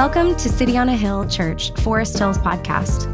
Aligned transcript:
Welcome 0.00 0.32
to 0.36 0.48
City 0.48 0.78
on 0.78 0.88
a 0.88 0.96
Hill 0.96 1.28
Church 1.28 1.72
Forest 1.82 2.18
Hills 2.18 2.38
podcast. 2.38 3.06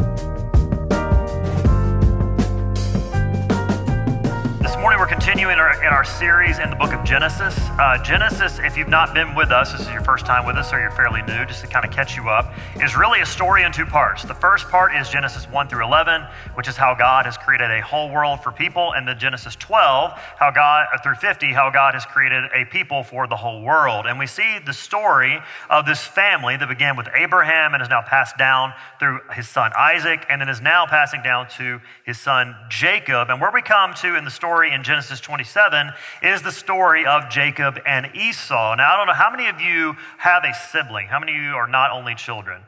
our 5.92 6.05
series 6.05 6.59
in 6.59 6.69
the 6.70 6.77
book 6.77 6.92
of 6.92 7.02
Genesis. 7.05 7.56
Uh, 7.78 7.97
Genesis, 8.02 8.59
if 8.59 8.77
you've 8.77 8.88
not 8.88 9.15
been 9.15 9.34
with 9.34 9.51
us, 9.51 9.73
this 9.73 9.80
is 9.80 9.88
your 9.88 10.02
first 10.02 10.27
time 10.27 10.45
with 10.45 10.56
us 10.56 10.73
or 10.73 10.80
you're 10.80 10.91
fairly 10.91 11.23
new, 11.23 11.47
just 11.47 11.62
to 11.62 11.66
kind 11.66 11.84
of 11.84 11.91
catch 11.91 12.16
you 12.16 12.28
up, 12.28 12.52
is 12.83 12.97
really 12.97 13.20
a 13.20 13.27
story 13.27 13.62
in 13.62 13.73
two 13.73 13.87
parts. 13.87 14.23
The 14.23 14.34
first 14.34 14.69
part 14.69 14.95
is 14.95 15.09
Genesis 15.09 15.48
1 15.48 15.69
through 15.69 15.84
11, 15.84 16.27
which 16.55 16.69
is 16.69 16.77
how 16.77 16.95
God 16.95 17.24
has 17.24 17.38
created 17.38 17.70
a 17.70 17.80
whole 17.80 18.11
world 18.11 18.42
for 18.42 18.52
people, 18.52 18.92
and 18.92 19.09
then 19.09 19.19
Genesis 19.19 19.56
12, 19.56 20.12
how 20.37 20.51
God 20.51 20.88
uh, 20.92 20.98
through 21.02 21.14
50, 21.14 21.52
how 21.52 21.70
God 21.70 21.95
has 21.95 22.05
created 22.05 22.45
a 22.55 22.66
people 22.66 23.02
for 23.02 23.27
the 23.27 23.36
whole 23.36 23.62
world. 23.62 24.05
And 24.06 24.19
we 24.19 24.27
see 24.27 24.59
the 24.64 24.75
story 24.75 25.39
of 25.70 25.86
this 25.86 26.05
family 26.05 26.56
that 26.56 26.69
began 26.69 26.97
with 26.97 27.09
Abraham 27.14 27.73
and 27.73 27.83
is 27.83 27.89
now 27.89 28.02
passed 28.02 28.36
down 28.36 28.75
through 28.98 29.20
his 29.33 29.48
son 29.48 29.73
Isaac, 29.77 30.27
and 30.28 30.41
then 30.41 30.48
is 30.48 30.61
now 30.61 30.86
passing 30.86 31.23
down 31.23 31.48
to 31.56 31.80
his 32.05 32.19
son 32.19 32.56
Jacob. 32.69 33.30
And 33.30 33.41
where 33.41 33.52
we 33.52 33.62
come 33.62 33.95
to 33.95 34.16
in 34.16 34.25
the 34.25 34.30
story 34.30 34.75
in 34.75 34.83
Genesis 34.83 35.20
27 35.20 35.77
is 36.23 36.42
the 36.42 36.52
story 36.52 37.06
of 37.06 37.28
Jacob 37.28 37.78
and 37.86 38.11
Esau. 38.14 38.75
Now, 38.77 38.94
I 38.94 38.97
don't 38.97 39.06
know 39.06 39.12
how 39.12 39.30
many 39.30 39.48
of 39.48 39.61
you 39.61 39.97
have 40.19 40.44
a 40.44 40.55
sibling? 40.55 41.06
How 41.06 41.19
many 41.19 41.36
of 41.36 41.42
you 41.42 41.53
are 41.53 41.69
not 41.69 41.91
only 41.91 42.14
children? 42.14 42.62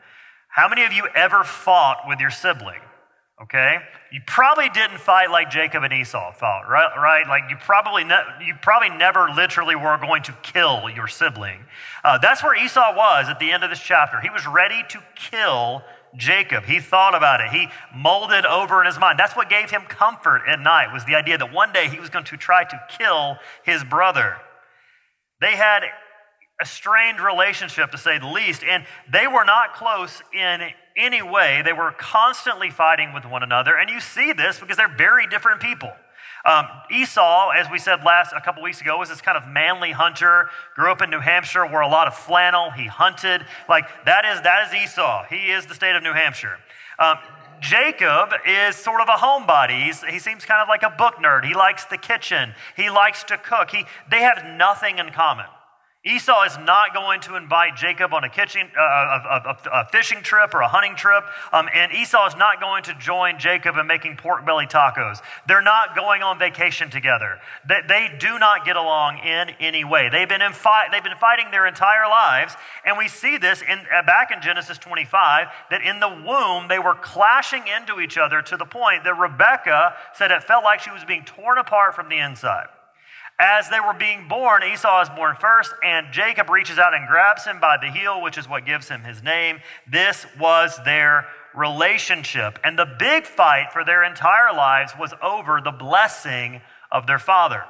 How 0.47 0.67
many 0.67 0.83
of 0.83 0.91
you 0.91 1.07
ever 1.15 1.43
fought 1.43 2.03
with 2.07 2.19
your 2.19 2.29
sibling? 2.31 2.81
Okay? 3.41 3.77
You 4.11 4.21
probably 4.27 4.69
didn't 4.69 4.99
fight 4.99 5.31
like 5.31 5.49
Jacob 5.49 5.83
and 5.83 5.91
Esau 5.91 6.31
fought, 6.33 6.69
right? 6.69 6.91
right? 6.97 7.27
Like 7.27 7.43
you 7.49 7.55
probably, 7.57 8.03
ne- 8.03 8.45
you 8.45 8.53
probably 8.61 8.89
never 8.89 9.29
literally 9.29 9.75
were 9.75 9.97
going 9.97 10.21
to 10.23 10.33
kill 10.43 10.89
your 10.89 11.07
sibling. 11.07 11.65
Uh, 12.03 12.19
that's 12.19 12.43
where 12.43 12.55
Esau 12.55 12.93
was 12.95 13.29
at 13.29 13.39
the 13.39 13.51
end 13.51 13.63
of 13.63 13.69
this 13.69 13.79
chapter. 13.79 14.19
He 14.19 14.29
was 14.29 14.45
ready 14.45 14.83
to 14.89 14.99
kill 15.15 15.83
Jacob. 16.15 16.65
He 16.65 16.79
thought 16.79 17.15
about 17.15 17.41
it. 17.41 17.49
He 17.49 17.67
molded 17.95 18.45
over 18.45 18.81
in 18.81 18.87
his 18.87 18.99
mind. 18.99 19.17
That's 19.17 19.35
what 19.35 19.49
gave 19.49 19.69
him 19.71 19.83
comfort 19.83 20.41
at 20.47 20.59
night 20.59 20.93
was 20.93 21.05
the 21.05 21.15
idea 21.15 21.37
that 21.37 21.53
one 21.53 21.71
day 21.71 21.87
he 21.87 21.99
was 21.99 22.09
going 22.09 22.25
to 22.25 22.37
try 22.37 22.63
to 22.63 22.81
kill 22.97 23.37
his 23.63 23.83
brother. 23.83 24.37
They 25.39 25.55
had 25.55 25.83
a 26.61 26.65
strained 26.65 27.19
relationship 27.19 27.91
to 27.91 27.97
say 27.97 28.19
the 28.19 28.27
least, 28.27 28.63
and 28.63 28.85
they 29.11 29.25
were 29.25 29.45
not 29.45 29.73
close 29.73 30.21
in 30.33 30.61
any 30.95 31.21
way. 31.21 31.61
They 31.63 31.73
were 31.73 31.91
constantly 31.97 32.69
fighting 32.69 33.13
with 33.13 33.25
one 33.25 33.41
another, 33.41 33.75
and 33.75 33.89
you 33.89 33.99
see 33.99 34.31
this 34.33 34.59
because 34.59 34.77
they're 34.77 34.95
very 34.95 35.25
different 35.27 35.61
people. 35.61 35.91
Um, 36.43 36.67
Esau, 36.89 37.49
as 37.51 37.67
we 37.71 37.77
said 37.77 38.03
last 38.03 38.33
a 38.35 38.41
couple 38.41 38.63
weeks 38.63 38.81
ago, 38.81 38.97
was 38.97 39.09
this 39.09 39.21
kind 39.21 39.37
of 39.37 39.47
manly 39.47 39.91
hunter. 39.91 40.49
Grew 40.75 40.91
up 40.91 41.01
in 41.01 41.09
New 41.09 41.19
Hampshire, 41.19 41.65
wore 41.65 41.81
a 41.81 41.87
lot 41.87 42.07
of 42.07 42.15
flannel. 42.15 42.71
He 42.71 42.87
hunted. 42.87 43.45
Like 43.69 43.85
that 44.05 44.25
is 44.25 44.41
that 44.41 44.67
is 44.67 44.83
Esau. 44.83 45.25
He 45.29 45.51
is 45.51 45.67
the 45.67 45.75
state 45.75 45.95
of 45.95 46.03
New 46.03 46.13
Hampshire. 46.13 46.57
Um, 46.97 47.17
Jacob 47.61 48.31
is 48.45 48.75
sort 48.75 49.01
of 49.01 49.07
a 49.07 49.17
homebody. 49.17 49.85
He's, 49.85 50.03
he 50.03 50.17
seems 50.17 50.45
kind 50.45 50.61
of 50.61 50.67
like 50.67 50.81
a 50.81 50.89
book 50.89 51.15
nerd. 51.17 51.45
He 51.45 51.53
likes 51.53 51.85
the 51.85 51.97
kitchen. 51.97 52.55
He 52.75 52.89
likes 52.89 53.23
to 53.25 53.37
cook. 53.37 53.69
He, 53.69 53.85
they 54.09 54.21
have 54.21 54.43
nothing 54.57 54.97
in 54.97 55.11
common. 55.11 55.45
Esau 56.03 56.45
is 56.45 56.57
not 56.57 56.95
going 56.95 57.21
to 57.21 57.35
invite 57.35 57.75
Jacob 57.75 58.11
on 58.11 58.23
a, 58.23 58.29
kitchen, 58.29 58.67
uh, 58.75 58.81
a, 58.81 59.43
a, 59.45 59.81
a, 59.81 59.85
fishing 59.91 60.23
trip 60.23 60.55
or 60.55 60.61
a 60.61 60.67
hunting 60.67 60.95
trip, 60.95 61.23
um, 61.53 61.69
and 61.75 61.91
Esau 61.91 62.25
is 62.25 62.35
not 62.35 62.59
going 62.59 62.81
to 62.85 62.95
join 62.95 63.37
Jacob 63.37 63.75
in 63.77 63.85
making 63.85 64.17
pork 64.17 64.43
belly 64.43 64.65
tacos. 64.65 65.21
They're 65.47 65.61
not 65.61 65.95
going 65.95 66.23
on 66.23 66.39
vacation 66.39 66.89
together. 66.89 67.37
They, 67.69 67.81
they 67.87 68.17
do 68.19 68.39
not 68.39 68.65
get 68.65 68.77
along 68.77 69.19
in 69.19 69.51
any 69.59 69.83
way. 69.83 70.09
They've 70.09 70.27
been, 70.27 70.41
in 70.41 70.53
fight, 70.53 70.87
they've 70.91 71.03
been 71.03 71.19
fighting 71.19 71.51
their 71.51 71.67
entire 71.67 72.09
lives, 72.09 72.55
and 72.83 72.97
we 72.97 73.07
see 73.07 73.37
this 73.37 73.61
in, 73.61 73.77
uh, 73.95 74.01
back 74.01 74.31
in 74.31 74.41
Genesis 74.41 74.79
25 74.79 75.49
that 75.69 75.83
in 75.83 75.99
the 75.99 76.09
womb 76.09 76.67
they 76.67 76.79
were 76.79 76.95
clashing 76.95 77.65
into 77.67 77.99
each 77.99 78.17
other 78.17 78.41
to 78.41 78.57
the 78.57 78.65
point 78.65 79.03
that 79.03 79.13
Rebecca 79.19 79.93
said 80.15 80.31
it 80.31 80.41
felt 80.41 80.63
like 80.63 80.79
she 80.79 80.89
was 80.89 81.05
being 81.05 81.25
torn 81.25 81.59
apart 81.59 81.93
from 81.93 82.09
the 82.09 82.17
inside. 82.17 82.69
As 83.43 83.69
they 83.69 83.79
were 83.79 83.93
being 83.93 84.27
born, 84.27 84.61
Esau 84.61 85.01
is 85.01 85.09
born 85.09 85.35
first, 85.35 85.73
and 85.83 86.13
Jacob 86.13 86.47
reaches 86.47 86.77
out 86.77 86.93
and 86.93 87.07
grabs 87.07 87.43
him 87.43 87.59
by 87.59 87.75
the 87.81 87.89
heel, 87.89 88.21
which 88.21 88.37
is 88.37 88.47
what 88.47 88.67
gives 88.67 88.87
him 88.87 89.01
his 89.01 89.23
name. 89.23 89.61
This 89.91 90.27
was 90.39 90.79
their 90.85 91.25
relationship. 91.55 92.59
And 92.63 92.77
the 92.77 92.85
big 92.99 93.25
fight 93.25 93.73
for 93.73 93.83
their 93.83 94.03
entire 94.03 94.53
lives 94.55 94.93
was 94.97 95.15
over 95.23 95.59
the 95.59 95.71
blessing 95.71 96.61
of 96.91 97.07
their 97.07 97.17
father. 97.17 97.63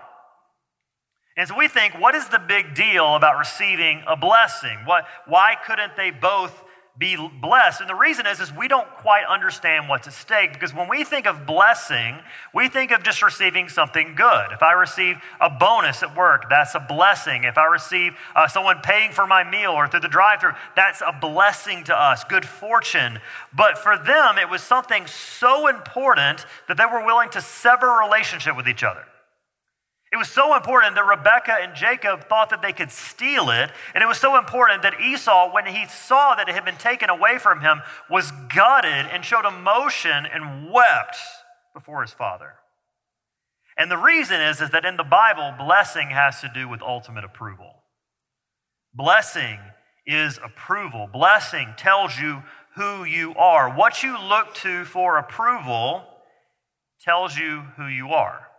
And 1.37 1.47
so 1.47 1.57
we 1.57 1.69
think, 1.69 1.97
what 1.97 2.15
is 2.15 2.27
the 2.27 2.39
big 2.39 2.75
deal 2.75 3.15
about 3.15 3.38
receiving 3.38 4.03
a 4.09 4.17
blessing? 4.17 4.79
What, 4.83 5.05
why 5.25 5.55
couldn't 5.65 5.95
they 5.95 6.11
both 6.11 6.65
be 6.97 7.16
blessed. 7.41 7.81
And 7.81 7.90
the 7.90 7.96
reason 7.96 8.28
is, 8.28 8.40
is 8.40 8.52
we 8.53 8.68
don't 8.68 8.90
quite 8.97 9.24
understand 9.25 9.88
what's 9.88 10.07
at 10.07 10.13
stake 10.13 10.53
because 10.53 10.74
when 10.74 10.90
we 10.90 11.03
think 11.03 11.25
of 11.25 11.46
blessing, 11.46 12.19
we 12.53 12.68
think 12.68 12.91
of 12.91 13.02
just 13.02 13.22
receiving 13.24 13.69
something 13.69 14.13
good. 14.16 14.52
If 14.52 14.62
I 14.62 14.74
receive 14.74 15.18
a 15.40 15.50
bonus 15.50 16.03
at 16.03 16.16
work, 16.16 16.50
that's 16.50 16.75
a 16.75 16.80
blessing. 16.80 17.46
If 17.46 17.57
I 17.57 17.66
receive 17.66 18.13
uh, 18.35 18.47
someone 18.47 18.80
paying 18.84 19.12
for 19.12 19.25
my 19.25 19.44
meal 19.44 19.72
or 19.72 19.88
through 19.88 20.01
the 20.01 20.09
drive 20.09 20.41
through, 20.41 20.53
that's 20.75 21.01
a 21.01 21.13
blessing 21.13 21.84
to 21.85 21.96
us, 21.97 22.24
good 22.25 22.46
fortune. 22.46 23.19
But 23.56 23.78
for 23.78 23.97
them, 23.97 24.38
it 24.38 24.50
was 24.50 24.62
something 24.62 25.07
so 25.07 25.68
important 25.68 26.46
that 26.68 26.78
they 26.78 26.85
were 26.85 27.06
willing 27.06 27.30
to 27.30 27.41
sever 27.41 28.00
relationship 28.03 28.56
with 28.57 28.68
each 28.68 28.84
other. 28.84 29.06
It 30.11 30.17
was 30.17 30.27
so 30.27 30.55
important 30.57 30.95
that 30.95 31.05
Rebekah 31.05 31.59
and 31.61 31.73
Jacob 31.73 32.27
thought 32.27 32.49
that 32.49 32.61
they 32.61 32.73
could 32.73 32.91
steal 32.91 33.49
it. 33.49 33.72
And 33.95 34.03
it 34.03 34.07
was 34.07 34.17
so 34.17 34.38
important 34.38 34.81
that 34.81 34.99
Esau, 34.99 35.53
when 35.53 35.66
he 35.66 35.85
saw 35.85 36.35
that 36.35 36.49
it 36.49 36.55
had 36.55 36.66
been 36.66 36.75
taken 36.75 37.09
away 37.09 37.38
from 37.38 37.61
him, 37.61 37.81
was 38.09 38.31
gutted 38.53 39.07
and 39.09 39.23
showed 39.23 39.45
emotion 39.45 40.25
and 40.25 40.69
wept 40.69 41.16
before 41.73 42.01
his 42.01 42.11
father. 42.11 42.55
And 43.77 43.89
the 43.89 43.97
reason 43.97 44.41
is, 44.41 44.59
is 44.59 44.71
that 44.71 44.83
in 44.83 44.97
the 44.97 45.03
Bible, 45.03 45.53
blessing 45.57 46.09
has 46.09 46.41
to 46.41 46.51
do 46.53 46.67
with 46.67 46.81
ultimate 46.81 47.23
approval. 47.23 47.83
Blessing 48.94 49.59
is 50.05 50.39
approval. 50.44 51.07
Blessing 51.11 51.73
tells 51.77 52.19
you 52.19 52.44
who 52.75 53.05
you 53.05 53.33
are. 53.35 53.73
What 53.73 54.03
you 54.03 54.19
look 54.19 54.53
to 54.55 54.83
for 54.83 55.17
approval 55.17 56.03
tells 57.00 57.38
you 57.38 57.61
who 57.77 57.88
you 57.88 58.09
are. 58.09 58.50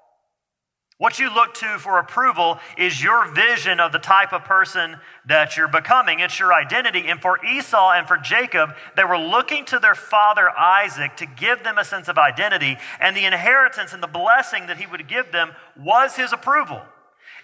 What 1.02 1.18
you 1.18 1.34
look 1.34 1.54
to 1.54 1.80
for 1.80 1.98
approval 1.98 2.60
is 2.78 3.02
your 3.02 3.26
vision 3.26 3.80
of 3.80 3.90
the 3.90 3.98
type 3.98 4.32
of 4.32 4.44
person 4.44 4.98
that 5.26 5.56
you're 5.56 5.66
becoming. 5.66 6.20
It's 6.20 6.38
your 6.38 6.54
identity. 6.54 7.08
And 7.08 7.20
for 7.20 7.44
Esau 7.44 7.90
and 7.90 8.06
for 8.06 8.18
Jacob, 8.18 8.76
they 8.94 9.02
were 9.02 9.18
looking 9.18 9.64
to 9.64 9.80
their 9.80 9.96
father 9.96 10.48
Isaac 10.56 11.16
to 11.16 11.26
give 11.26 11.64
them 11.64 11.76
a 11.76 11.84
sense 11.84 12.06
of 12.06 12.18
identity. 12.18 12.76
And 13.00 13.16
the 13.16 13.24
inheritance 13.24 13.92
and 13.92 14.00
the 14.00 14.06
blessing 14.06 14.68
that 14.68 14.76
he 14.76 14.86
would 14.86 15.08
give 15.08 15.32
them 15.32 15.56
was 15.76 16.14
his 16.14 16.32
approval. 16.32 16.82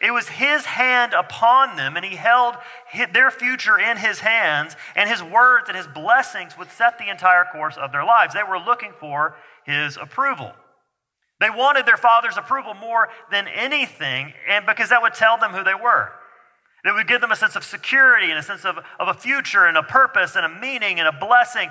It 0.00 0.12
was 0.12 0.28
his 0.28 0.66
hand 0.66 1.12
upon 1.12 1.74
them, 1.74 1.97
and 1.97 2.04
he 2.04 2.14
held 2.14 2.54
their 3.12 3.32
future 3.32 3.76
in 3.76 3.97
his 3.97 4.20
hands, 4.20 4.76
and 4.94 5.10
his 5.10 5.20
words 5.20 5.68
and 5.68 5.76
his 5.76 5.88
blessings 5.88 6.56
would 6.56 6.70
set 6.70 7.00
the 7.00 7.10
entire 7.10 7.44
course 7.50 7.76
of 7.76 7.91
their 7.91 8.04
lives. 8.04 8.34
They 8.34 8.44
were 8.48 8.60
looking 8.60 8.92
for 9.00 9.34
his 9.64 9.97
approval. 9.97 10.52
They 11.41 11.50
wanted 11.50 11.87
their 11.87 11.97
father's 11.97 12.37
approval 12.37 12.75
more 12.75 13.09
than 13.31 13.47
anything, 13.48 14.33
and 14.48 14.66
because 14.66 14.89
that 14.89 15.03
would 15.03 15.15
tell 15.15 15.39
them 15.39 15.53
who 15.53 15.62
they 15.62 15.74
were. 15.74 16.10
It 16.84 16.92
would 16.92 17.09
give 17.09 17.21
them 17.21 17.33
a 17.33 17.36
sense 17.36 17.57
of 17.57 17.65
security 17.65 18.30
and 18.30 18.39
a 18.39 18.42
sense 18.42 18.65
of, 18.65 18.78
of 18.98 19.09
a 19.09 19.15
future 19.15 19.66
and 19.66 19.77
a 19.77 19.83
purpose 19.83 20.36
and 20.36 20.45
a 20.45 20.48
meaning 20.48 20.98
and 20.98 21.09
a 21.09 21.12
blessing. 21.12 21.68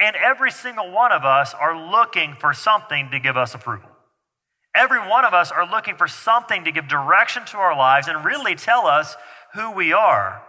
And 0.00 0.16
every 0.16 0.50
single 0.50 0.90
one 0.90 1.12
of 1.12 1.24
us 1.24 1.54
are 1.54 1.90
looking 1.90 2.34
for 2.38 2.52
something 2.52 3.10
to 3.10 3.20
give 3.20 3.36
us 3.36 3.54
approval. 3.54 3.88
Every 4.74 4.98
one 4.98 5.24
of 5.24 5.34
us 5.34 5.50
are 5.50 5.68
looking 5.68 5.96
for 5.96 6.06
something 6.06 6.64
to 6.64 6.72
give 6.72 6.86
direction 6.86 7.44
to 7.46 7.56
our 7.56 7.76
lives 7.76 8.08
and 8.08 8.24
really 8.24 8.54
tell 8.54 8.86
us 8.86 9.16
who 9.54 9.72
we 9.72 9.92
are. 9.92 10.42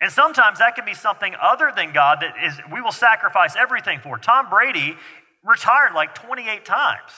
And 0.00 0.10
sometimes 0.10 0.58
that 0.58 0.74
can 0.74 0.84
be 0.84 0.94
something 0.94 1.34
other 1.40 1.72
than 1.74 1.92
God 1.92 2.18
that 2.20 2.34
is 2.44 2.60
we 2.72 2.80
will 2.80 2.92
sacrifice 2.92 3.56
everything 3.56 4.00
for. 4.00 4.18
Tom 4.18 4.50
Brady 4.50 4.96
retired 5.44 5.94
like 5.94 6.14
28 6.14 6.64
times. 6.64 7.10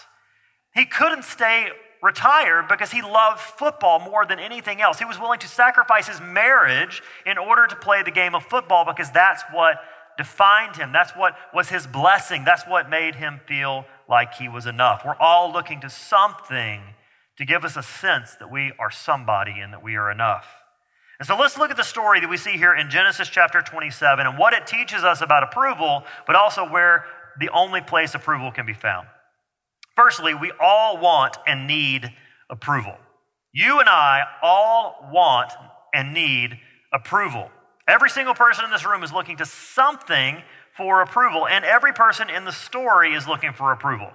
He 0.76 0.84
couldn't 0.84 1.24
stay 1.24 1.70
retired 2.02 2.68
because 2.68 2.90
he 2.90 3.00
loved 3.00 3.40
football 3.40 3.98
more 3.98 4.26
than 4.26 4.38
anything 4.38 4.82
else. 4.82 4.98
He 4.98 5.06
was 5.06 5.18
willing 5.18 5.38
to 5.40 5.48
sacrifice 5.48 6.06
his 6.06 6.20
marriage 6.20 7.02
in 7.24 7.38
order 7.38 7.66
to 7.66 7.74
play 7.74 8.02
the 8.02 8.10
game 8.10 8.34
of 8.34 8.44
football 8.44 8.84
because 8.84 9.10
that's 9.10 9.42
what 9.50 9.80
defined 10.18 10.76
him. 10.76 10.92
That's 10.92 11.12
what 11.12 11.34
was 11.54 11.70
his 11.70 11.86
blessing. 11.86 12.44
That's 12.44 12.64
what 12.64 12.90
made 12.90 13.14
him 13.14 13.40
feel 13.46 13.86
like 14.06 14.34
he 14.34 14.50
was 14.50 14.66
enough. 14.66 15.02
We're 15.04 15.16
all 15.16 15.50
looking 15.50 15.80
to 15.80 15.90
something 15.90 16.82
to 17.38 17.44
give 17.46 17.64
us 17.64 17.76
a 17.76 17.82
sense 17.82 18.34
that 18.34 18.50
we 18.50 18.72
are 18.78 18.90
somebody 18.90 19.60
and 19.60 19.72
that 19.72 19.82
we 19.82 19.96
are 19.96 20.10
enough. 20.10 20.46
And 21.18 21.26
so 21.26 21.38
let's 21.38 21.56
look 21.56 21.70
at 21.70 21.78
the 21.78 21.84
story 21.84 22.20
that 22.20 22.28
we 22.28 22.36
see 22.36 22.52
here 22.52 22.74
in 22.74 22.90
Genesis 22.90 23.28
chapter 23.28 23.62
27 23.62 24.26
and 24.26 24.38
what 24.38 24.52
it 24.52 24.66
teaches 24.66 25.04
us 25.04 25.22
about 25.22 25.42
approval, 25.42 26.04
but 26.26 26.36
also 26.36 26.68
where 26.68 27.06
the 27.40 27.48
only 27.50 27.80
place 27.80 28.14
approval 28.14 28.52
can 28.52 28.66
be 28.66 28.74
found. 28.74 29.08
Firstly, 29.96 30.34
we 30.34 30.52
all 30.60 30.98
want 30.98 31.38
and 31.46 31.66
need 31.66 32.12
approval. 32.50 32.96
You 33.52 33.80
and 33.80 33.88
I 33.88 34.22
all 34.42 35.08
want 35.10 35.52
and 35.94 36.12
need 36.12 36.58
approval. 36.92 37.50
Every 37.88 38.10
single 38.10 38.34
person 38.34 38.64
in 38.64 38.70
this 38.70 38.84
room 38.84 39.02
is 39.02 39.12
looking 39.12 39.38
to 39.38 39.46
something 39.46 40.42
for 40.76 41.00
approval, 41.00 41.48
and 41.48 41.64
every 41.64 41.92
person 41.92 42.28
in 42.28 42.44
the 42.44 42.52
story 42.52 43.14
is 43.14 43.26
looking 43.26 43.54
for 43.54 43.72
approval. 43.72 44.10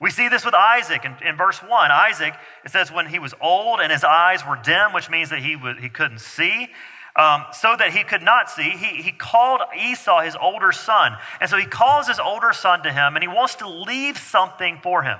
We 0.00 0.10
see 0.10 0.28
this 0.28 0.44
with 0.44 0.54
Isaac 0.54 1.04
in, 1.04 1.16
in, 1.26 1.36
verse 1.36 1.62
1. 1.62 1.90
Isaac, 1.90 2.34
it 2.64 2.70
says, 2.70 2.92
when 2.92 3.06
he 3.06 3.18
was 3.18 3.34
old 3.40 3.80
and 3.80 3.92
his 3.92 4.02
eyes 4.02 4.44
were 4.46 4.58
dim, 4.60 4.92
which 4.92 5.08
means 5.08 5.30
that 5.30 5.38
he, 5.38 5.54
was, 5.54 5.76
he 5.80 5.88
couldn't 5.88 6.18
see, 6.18 6.68
um, 7.14 7.44
so 7.52 7.76
that 7.78 7.92
he 7.92 8.04
could 8.04 8.22
not 8.22 8.50
see, 8.50 8.70
he, 8.70 9.02
he 9.02 9.12
called 9.12 9.60
Esau 9.78 10.22
his 10.22 10.36
older 10.36 10.72
son. 10.72 11.16
And 11.40 11.50
so 11.50 11.58
he 11.58 11.66
calls 11.66 12.08
his 12.08 12.18
older 12.18 12.52
son 12.52 12.82
to 12.84 12.92
him, 12.92 13.14
and 13.16 13.22
he 13.22 13.28
wants 13.28 13.54
to 13.56 13.68
leave 13.68 14.16
something 14.16 14.80
for 14.82 15.02
him. 15.02 15.18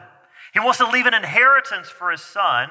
He 0.54 0.60
wants 0.60 0.78
to 0.78 0.88
leave 0.88 1.06
an 1.06 1.14
inheritance 1.14 1.88
for 1.88 2.10
his 2.10 2.22
son. 2.22 2.70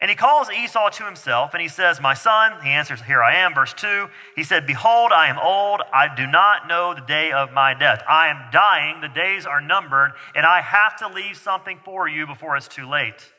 And 0.00 0.10
he 0.10 0.16
calls 0.16 0.50
Esau 0.50 0.90
to 0.90 1.04
himself 1.04 1.54
and 1.54 1.62
he 1.62 1.68
says, 1.68 2.00
My 2.00 2.12
son, 2.12 2.60
he 2.62 2.68
answers, 2.68 3.00
Here 3.02 3.22
I 3.22 3.36
am. 3.36 3.54
Verse 3.54 3.72
2, 3.72 4.08
he 4.36 4.42
said, 4.42 4.66
Behold, 4.66 5.12
I 5.12 5.28
am 5.28 5.38
old. 5.38 5.80
I 5.94 6.14
do 6.14 6.26
not 6.26 6.68
know 6.68 6.94
the 6.94 7.00
day 7.00 7.32
of 7.32 7.52
my 7.52 7.72
death. 7.72 8.02
I 8.06 8.28
am 8.28 8.50
dying. 8.52 9.00
The 9.00 9.08
days 9.08 9.46
are 9.46 9.60
numbered, 9.60 10.12
and 10.34 10.44
I 10.44 10.60
have 10.60 10.96
to 10.96 11.08
leave 11.08 11.36
something 11.36 11.78
for 11.84 12.06
you 12.06 12.26
before 12.26 12.56
it's 12.56 12.68
too 12.68 12.86
late. 12.86 13.32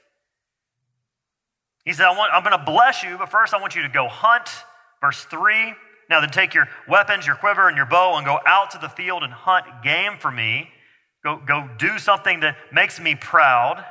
He 1.83 1.93
said, 1.93 2.05
I 2.05 2.17
want, 2.17 2.33
I'm 2.33 2.43
going 2.43 2.57
to 2.57 2.65
bless 2.65 3.03
you, 3.03 3.17
but 3.17 3.29
first 3.29 3.53
I 3.53 3.61
want 3.61 3.75
you 3.75 3.83
to 3.83 3.89
go 3.89 4.07
hunt. 4.07 4.49
Verse 5.01 5.23
3, 5.25 5.73
now 6.09 6.19
then 6.21 6.29
take 6.29 6.53
your 6.53 6.67
weapons, 6.87 7.25
your 7.25 7.35
quiver, 7.35 7.67
and 7.67 7.77
your 7.77 7.85
bow 7.85 8.17
and 8.17 8.25
go 8.25 8.39
out 8.45 8.71
to 8.71 8.77
the 8.77 8.89
field 8.89 9.23
and 9.23 9.33
hunt 9.33 9.65
game 9.83 10.17
for 10.19 10.31
me. 10.31 10.69
Go, 11.23 11.41
go 11.45 11.69
do 11.77 11.97
something 11.97 12.41
that 12.41 12.55
makes 12.71 12.99
me 12.99 13.15
proud 13.15 13.83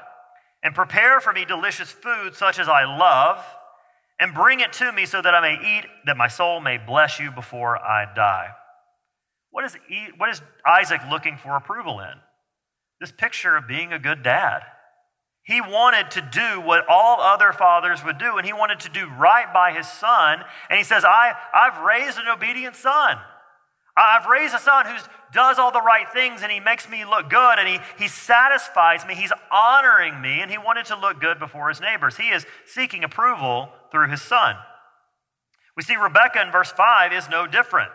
and 0.62 0.74
prepare 0.74 1.20
for 1.20 1.32
me 1.32 1.44
delicious 1.44 1.90
food 1.90 2.34
such 2.34 2.58
as 2.58 2.68
I 2.68 2.84
love, 2.84 3.44
and 4.18 4.32
bring 4.32 4.60
it 4.60 4.72
to 4.74 4.92
me 4.92 5.04
so 5.06 5.20
that 5.20 5.34
I 5.34 5.40
may 5.40 5.78
eat, 5.78 5.84
that 6.06 6.16
my 6.16 6.28
soul 6.28 6.60
may 6.60 6.78
bless 6.78 7.18
you 7.18 7.30
before 7.30 7.76
I 7.76 8.06
die. 8.14 8.48
What 9.50 9.64
is, 9.64 9.76
what 10.16 10.30
is 10.30 10.40
Isaac 10.66 11.00
looking 11.10 11.36
for 11.36 11.56
approval 11.56 12.00
in? 12.00 12.14
This 13.00 13.12
picture 13.12 13.56
of 13.56 13.68
being 13.68 13.92
a 13.92 13.98
good 13.98 14.22
dad. 14.22 14.62
He 15.44 15.60
wanted 15.60 16.10
to 16.12 16.22
do 16.22 16.60
what 16.60 16.86
all 16.88 17.20
other 17.20 17.52
fathers 17.52 18.02
would 18.02 18.18
do, 18.18 18.38
and 18.38 18.46
he 18.46 18.52
wanted 18.52 18.80
to 18.80 18.88
do 18.88 19.06
right 19.06 19.52
by 19.52 19.72
his 19.72 19.86
son. 19.86 20.40
And 20.70 20.78
he 20.78 20.84
says, 20.84 21.04
I, 21.04 21.34
I've 21.52 21.84
raised 21.84 22.18
an 22.18 22.28
obedient 22.28 22.76
son. 22.76 23.18
I've 23.96 24.26
raised 24.26 24.54
a 24.54 24.58
son 24.58 24.86
who 24.86 24.96
does 25.32 25.58
all 25.58 25.70
the 25.70 25.80
right 25.80 26.06
things 26.12 26.42
and 26.42 26.50
he 26.50 26.58
makes 26.58 26.88
me 26.88 27.04
look 27.04 27.30
good 27.30 27.58
and 27.58 27.68
he, 27.68 27.78
he 27.96 28.08
satisfies 28.08 29.06
me. 29.06 29.14
He's 29.14 29.32
honoring 29.52 30.20
me 30.20 30.40
and 30.40 30.50
he 30.50 30.58
wanted 30.58 30.86
to 30.86 30.98
look 30.98 31.20
good 31.20 31.38
before 31.38 31.68
his 31.68 31.80
neighbors. 31.80 32.16
He 32.16 32.28
is 32.30 32.44
seeking 32.66 33.04
approval 33.04 33.68
through 33.92 34.10
his 34.10 34.20
son. 34.20 34.56
We 35.76 35.84
see 35.84 35.94
Rebekah 35.94 36.42
in 36.42 36.50
verse 36.50 36.72
5 36.72 37.12
is 37.12 37.28
no 37.28 37.46
different. 37.46 37.90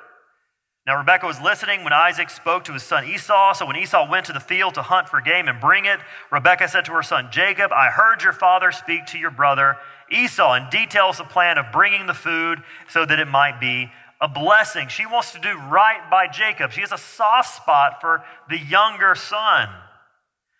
Now, 0.90 0.98
Rebekah 0.98 1.28
was 1.28 1.40
listening 1.40 1.84
when 1.84 1.94
Isaac 1.94 2.32
spoke 2.32 2.64
to 2.64 2.74
his 2.74 2.82
son 2.82 3.06
Esau. 3.06 3.54
So, 3.54 3.68
when 3.68 3.76
Esau 3.76 4.10
went 4.10 4.26
to 4.26 4.34
the 4.34 4.40
field 4.40 4.74
to 4.74 4.82
hunt 4.82 5.08
for 5.08 5.22
game 5.22 5.48
and 5.48 5.62
bring 5.62 5.86
it, 5.86 6.00
Rebekah 6.32 6.68
said 6.68 6.86
to 6.86 6.94
her 6.94 7.04
son 7.04 7.28
Jacob, 7.30 7.72
I 7.72 7.90
heard 7.90 8.24
your 8.24 8.34
father 8.34 8.72
speak 8.72 9.06
to 9.06 9.20
your 9.20 9.30
brother 9.30 9.78
Esau 10.12 10.54
and 10.54 10.68
details 10.72 11.20
the 11.20 11.26
plan 11.26 11.60
of 11.60 11.72
bringing 11.72 12.08
the 12.08 12.16
food 12.16 12.64
so 12.88 13.06
that 13.06 13.20
it 13.20 13.28
might 13.28 13.60
be 13.60 13.92
a 14.20 14.28
blessing. 14.28 14.88
She 14.88 15.06
wants 15.06 15.32
to 15.34 15.40
do 15.40 15.60
right 15.70 16.10
by 16.10 16.26
Jacob. 16.26 16.72
She 16.72 16.82
has 16.82 16.92
a 16.92 16.98
soft 16.98 17.56
spot 17.56 18.02
for 18.02 18.24
the 18.50 18.58
younger 18.58 19.14
son. 19.14 19.70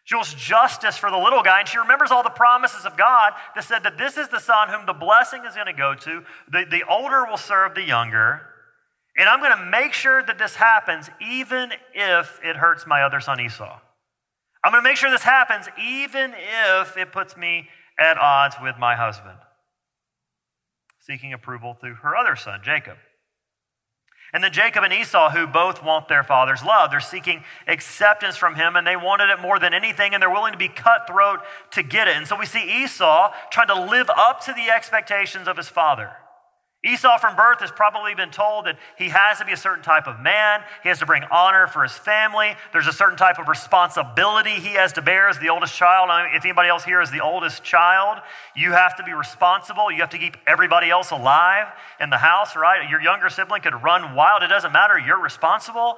She 0.04 0.14
wants 0.14 0.36
justice 0.36 0.96
for 0.96 1.10
the 1.10 1.18
little 1.18 1.42
guy, 1.42 1.62
and 1.62 1.68
she 1.68 1.80
remembers 1.80 2.12
all 2.12 2.22
the 2.22 2.30
promises 2.30 2.86
of 2.86 2.96
God 2.96 3.34
that 3.56 3.64
said 3.64 3.82
that 3.82 3.98
this 3.98 4.16
is 4.16 4.28
the 4.28 4.40
son 4.40 4.70
whom 4.70 4.86
the 4.86 4.94
blessing 4.94 5.44
is 5.46 5.56
going 5.56 5.66
to 5.66 5.74
go 5.74 5.96
to. 5.96 6.24
The, 6.52 6.66
the 6.70 6.84
older 6.88 7.26
will 7.26 7.38
serve 7.38 7.74
the 7.74 7.82
younger. 7.82 8.49
And 9.20 9.28
I'm 9.28 9.40
going 9.40 9.52
to 9.52 9.66
make 9.66 9.92
sure 9.92 10.24
that 10.24 10.40
this 10.40 10.56
happens 10.56 11.10
even 11.22 11.74
if 11.94 12.40
it 12.42 12.56
hurts 12.56 12.88
my 12.88 13.04
other 13.04 13.20
son 13.20 13.42
Esau. 13.42 13.80
I'm 14.64 14.72
going 14.72 14.82
to 14.82 14.90
make 14.90 14.96
sure 14.96 15.12
this 15.12 15.24
happens 15.24 15.68
even 15.78 16.34
if 16.80 16.96
it 16.96 17.12
puts 17.12 17.36
me 17.36 17.68
at 18.00 18.18
odds 18.18 18.56
with 18.62 18.78
my 18.80 18.96
husband. 18.96 19.38
Seeking 21.02 21.34
approval 21.34 21.74
through 21.74 21.96
her 21.96 22.16
other 22.16 22.38
son, 22.38 22.62
Jacob. 22.64 22.96
And 24.32 24.42
then 24.42 24.54
Jacob 24.54 24.86
and 24.86 24.94
Esau, 24.94 25.32
who 25.32 25.48
both 25.48 25.84
want 25.84 26.08
their 26.08 26.24
father's 26.24 26.64
love, 26.64 26.92
they're 26.92 27.02
seeking 27.02 27.44
acceptance 27.68 28.38
from 28.38 28.56
him 28.56 28.78
and 28.78 28.88
they 28.88 28.96
wanted 28.96 29.30
it 29.32 29.42
more 29.42 29.60
than 29.60 29.74
anything 29.74 30.14
and 30.14 30.22
they're 30.22 30.30
willing 30.30 30.54
to 30.54 30.58
be 30.58 30.70
cutthroat 30.70 31.40
to 31.72 31.84
get 31.84 32.08
it. 32.08 32.16
And 32.16 32.26
so 32.26 32.38
we 32.38 32.46
see 32.46 32.84
Esau 32.84 33.34
trying 33.52 33.68
to 33.68 33.82
live 33.82 34.10
up 34.16 34.46
to 34.46 34.54
the 34.54 34.70
expectations 34.70 35.50
of 35.50 35.58
his 35.58 35.68
father. 35.68 36.12
Esau 36.82 37.18
from 37.18 37.36
birth 37.36 37.60
has 37.60 37.72
probably 37.72 38.16
been 38.16 38.32
told 38.32 38.66
that 38.66 38.78
he 38.98 39.10
has 39.10 39.40
to 39.40 39.46
be 39.46 39.52
a 39.52 39.58
certain 39.58 39.84
type 39.84 40.08
of 40.08 40.22
man. 40.22 40.62
He 40.82 40.88
has 40.88 41.00
to 41.00 41.06
bring 41.06 41.24
honor 41.30 41.68
for 41.68 41.84
his 41.84 41.92
family. 41.92 42.56
There's 42.72 42.88
a 42.88 42.94
certain 42.94 43.18
type 43.18 43.38
of 43.38 43.50
responsibility 43.50 44.52
he 44.52 44.76
has 44.76 44.94
to 44.94 45.02
bear 45.02 45.28
as 45.28 45.38
the 45.40 45.50
oldest 45.50 45.76
child. 45.76 46.10
If 46.34 46.46
anybody 46.46 46.70
else 46.70 46.86
here 46.86 47.02
is 47.02 47.12
the 47.12 47.20
oldest 47.20 47.66
child, 47.66 48.20
you 48.56 48.72
have 48.72 48.96
to 48.96 49.04
be 49.04 49.12
responsible. 49.12 49.92
You 49.92 50.00
have 50.00 50.12
to 50.12 50.18
keep 50.18 50.38
everybody 50.48 50.90
else 50.90 51.12
alive 51.12 51.68
in 52.00 52.12
the 52.12 52.18
house, 52.18 52.56
right? 52.56 52.90
Your 52.90 53.02
younger 53.02 53.30
sibling 53.30 53.62
could 53.62 53.84
run 53.84 54.16
wild. 54.16 54.42
It 54.42 54.48
doesn't 54.48 54.72
matter. 54.72 54.98
You're 54.98 55.22
responsible. 55.22 55.98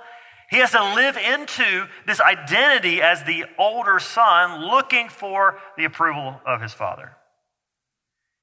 He 0.49 0.57
has 0.57 0.71
to 0.71 0.83
live 0.95 1.15
into 1.15 1.87
this 2.07 2.19
identity 2.19 3.03
as 3.03 3.23
the 3.23 3.45
older 3.59 3.99
son, 3.99 4.65
looking 4.65 5.09
for 5.09 5.59
the 5.77 5.85
approval 5.85 6.41
of 6.43 6.59
his 6.59 6.73
father. 6.73 7.11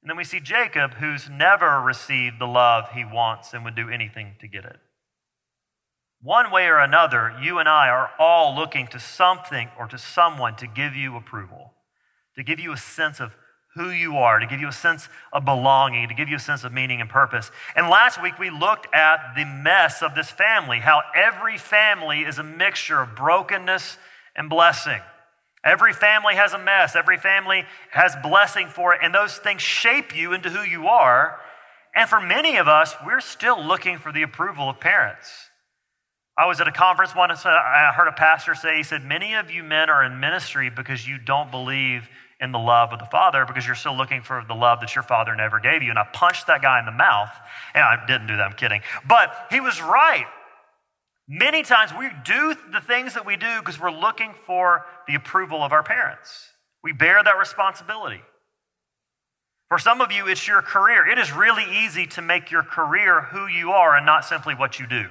And 0.02 0.10
then 0.10 0.16
we 0.16 0.24
see 0.24 0.40
Jacob, 0.40 0.94
who's 0.94 1.28
never 1.28 1.80
received 1.80 2.38
the 2.38 2.46
love 2.46 2.90
he 2.94 3.04
wants 3.04 3.52
and 3.52 3.64
would 3.64 3.74
do 3.74 3.88
anything 3.88 4.36
to 4.40 4.48
get 4.48 4.64
it. 4.64 4.76
One 6.20 6.50
way 6.50 6.66
or 6.66 6.78
another, 6.78 7.36
you 7.40 7.58
and 7.58 7.68
I 7.68 7.88
are 7.88 8.10
all 8.18 8.54
looking 8.54 8.88
to 8.88 8.98
something 8.98 9.68
or 9.78 9.86
to 9.86 9.98
someone 9.98 10.56
to 10.56 10.66
give 10.66 10.96
you 10.96 11.16
approval, 11.16 11.74
to 12.36 12.42
give 12.42 12.58
you 12.58 12.72
a 12.72 12.76
sense 12.76 13.20
of 13.20 13.36
who 13.74 13.90
you 13.90 14.16
are, 14.16 14.40
to 14.40 14.46
give 14.46 14.60
you 14.60 14.68
a 14.68 14.72
sense 14.72 15.08
of 15.32 15.44
belonging, 15.44 16.08
to 16.08 16.14
give 16.14 16.28
you 16.28 16.36
a 16.36 16.40
sense 16.40 16.64
of 16.64 16.72
meaning 16.72 17.00
and 17.00 17.08
purpose. 17.08 17.52
And 17.76 17.88
last 17.88 18.20
week 18.20 18.38
we 18.38 18.50
looked 18.50 18.92
at 18.92 19.34
the 19.36 19.44
mess 19.44 20.02
of 20.02 20.16
this 20.16 20.30
family, 20.30 20.80
how 20.80 21.02
every 21.14 21.56
family 21.56 22.22
is 22.22 22.38
a 22.38 22.42
mixture 22.42 23.00
of 23.00 23.14
brokenness 23.14 23.98
and 24.34 24.50
blessing. 24.50 25.00
Every 25.68 25.92
family 25.92 26.34
has 26.34 26.54
a 26.54 26.58
mess, 26.58 26.96
every 26.96 27.18
family 27.18 27.64
has 27.90 28.16
blessing 28.22 28.68
for 28.68 28.94
it, 28.94 29.00
and 29.02 29.14
those 29.14 29.36
things 29.36 29.60
shape 29.60 30.16
you 30.16 30.32
into 30.32 30.48
who 30.50 30.62
you 30.62 30.88
are. 30.88 31.40
And 31.94 32.08
for 32.08 32.20
many 32.20 32.56
of 32.56 32.68
us, 32.68 32.94
we're 33.04 33.20
still 33.20 33.62
looking 33.62 33.98
for 33.98 34.12
the 34.12 34.22
approval 34.22 34.70
of 34.70 34.80
parents. 34.80 35.28
I 36.38 36.46
was 36.46 36.60
at 36.60 36.68
a 36.68 36.72
conference 36.72 37.14
once, 37.14 37.44
I 37.44 37.92
heard 37.94 38.08
a 38.08 38.12
pastor 38.12 38.54
say, 38.54 38.76
he 38.76 38.82
said, 38.82 39.04
Many 39.04 39.34
of 39.34 39.50
you 39.50 39.62
men 39.62 39.90
are 39.90 40.04
in 40.04 40.20
ministry 40.20 40.70
because 40.70 41.06
you 41.06 41.18
don't 41.18 41.50
believe 41.50 42.08
in 42.40 42.52
the 42.52 42.58
love 42.58 42.92
of 42.92 43.00
the 43.00 43.06
Father 43.06 43.44
because 43.44 43.66
you're 43.66 43.74
still 43.74 43.96
looking 43.96 44.22
for 44.22 44.44
the 44.46 44.54
love 44.54 44.80
that 44.80 44.94
your 44.94 45.02
Father 45.02 45.34
never 45.34 45.58
gave 45.58 45.82
you. 45.82 45.90
And 45.90 45.98
I 45.98 46.06
punched 46.12 46.46
that 46.46 46.62
guy 46.62 46.78
in 46.78 46.86
the 46.86 46.92
mouth. 46.92 47.30
And 47.74 47.82
I 47.82 48.06
didn't 48.06 48.28
do 48.28 48.36
that, 48.36 48.42
I'm 48.42 48.52
kidding. 48.52 48.82
But 49.06 49.34
he 49.50 49.60
was 49.60 49.82
right. 49.82 50.26
Many 51.28 51.62
times 51.62 51.92
we 51.96 52.08
do 52.24 52.54
the 52.72 52.80
things 52.80 53.12
that 53.12 53.26
we 53.26 53.36
do 53.36 53.60
because 53.60 53.78
we're 53.78 53.90
looking 53.90 54.32
for 54.46 54.86
the 55.06 55.14
approval 55.14 55.62
of 55.62 55.72
our 55.72 55.82
parents. 55.82 56.48
We 56.82 56.92
bear 56.92 57.22
that 57.22 57.38
responsibility. 57.38 58.22
For 59.68 59.78
some 59.78 60.00
of 60.00 60.10
you, 60.10 60.26
it's 60.26 60.48
your 60.48 60.62
career. 60.62 61.06
It 61.06 61.18
is 61.18 61.30
really 61.30 61.64
easy 61.84 62.06
to 62.06 62.22
make 62.22 62.50
your 62.50 62.62
career 62.62 63.20
who 63.20 63.46
you 63.46 63.72
are 63.72 63.94
and 63.94 64.06
not 64.06 64.24
simply 64.24 64.54
what 64.54 64.80
you 64.80 64.86
do. 64.86 65.08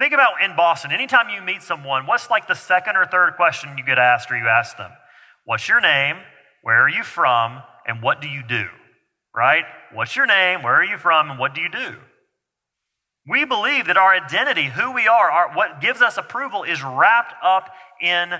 Think 0.00 0.14
about 0.14 0.42
in 0.42 0.56
Boston, 0.56 0.90
anytime 0.90 1.28
you 1.28 1.42
meet 1.42 1.62
someone, 1.62 2.06
what's 2.06 2.30
like 2.30 2.48
the 2.48 2.54
second 2.54 2.96
or 2.96 3.04
third 3.04 3.36
question 3.36 3.76
you 3.76 3.84
get 3.84 3.98
asked 3.98 4.30
or 4.30 4.38
you 4.38 4.48
ask 4.48 4.78
them? 4.78 4.90
What's 5.44 5.68
your 5.68 5.82
name? 5.82 6.16
Where 6.62 6.82
are 6.82 6.88
you 6.88 7.04
from? 7.04 7.62
And 7.86 8.02
what 8.02 8.22
do 8.22 8.28
you 8.28 8.42
do? 8.42 8.66
Right? 9.36 9.64
What's 9.92 10.16
your 10.16 10.26
name? 10.26 10.62
Where 10.62 10.74
are 10.74 10.84
you 10.84 10.96
from? 10.96 11.30
And 11.30 11.38
what 11.38 11.54
do 11.54 11.60
you 11.60 11.68
do? 11.68 11.96
We 13.26 13.44
believe 13.46 13.86
that 13.86 13.96
our 13.96 14.14
identity, 14.14 14.64
who 14.66 14.92
we 14.92 15.08
are, 15.08 15.30
our, 15.30 15.56
what 15.56 15.80
gives 15.80 16.02
us 16.02 16.18
approval, 16.18 16.62
is 16.62 16.82
wrapped 16.82 17.34
up 17.42 17.70
in, 18.02 18.32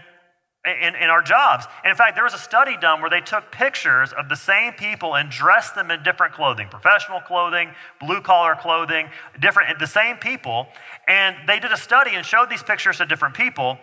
in, 0.67 0.95
in, 0.95 1.09
our 1.09 1.23
jobs. 1.23 1.65
And 1.83 1.91
in 1.91 1.97
fact, 1.97 2.17
there 2.17 2.25
was 2.25 2.35
a 2.35 2.39
study 2.39 2.77
done 2.77 3.01
where 3.01 3.09
they 3.09 3.23
took 3.23 3.51
pictures 3.51 4.13
of 4.13 4.29
the 4.29 4.37
same 4.37 4.75
people 4.75 5.15
and 5.17 5.31
dressed 5.31 5.75
them 5.75 5.91
in 5.91 6.03
different 6.03 6.35
clothing 6.35 6.69
professional 6.69 7.21
clothing, 7.21 7.71
blue 7.99 8.21
collar 8.21 8.55
clothing, 8.57 9.09
different, 9.41 9.79
the 9.79 9.87
same 9.87 10.19
people. 10.19 10.67
And 11.09 11.37
they 11.47 11.61
did 11.61 11.73
a 11.73 11.79
study 11.79 12.15
and 12.15 12.27
showed 12.27 12.51
these 12.51 12.63
pictures 12.63 12.99
to 12.99 13.07
different 13.07 13.35
people. 13.35 13.79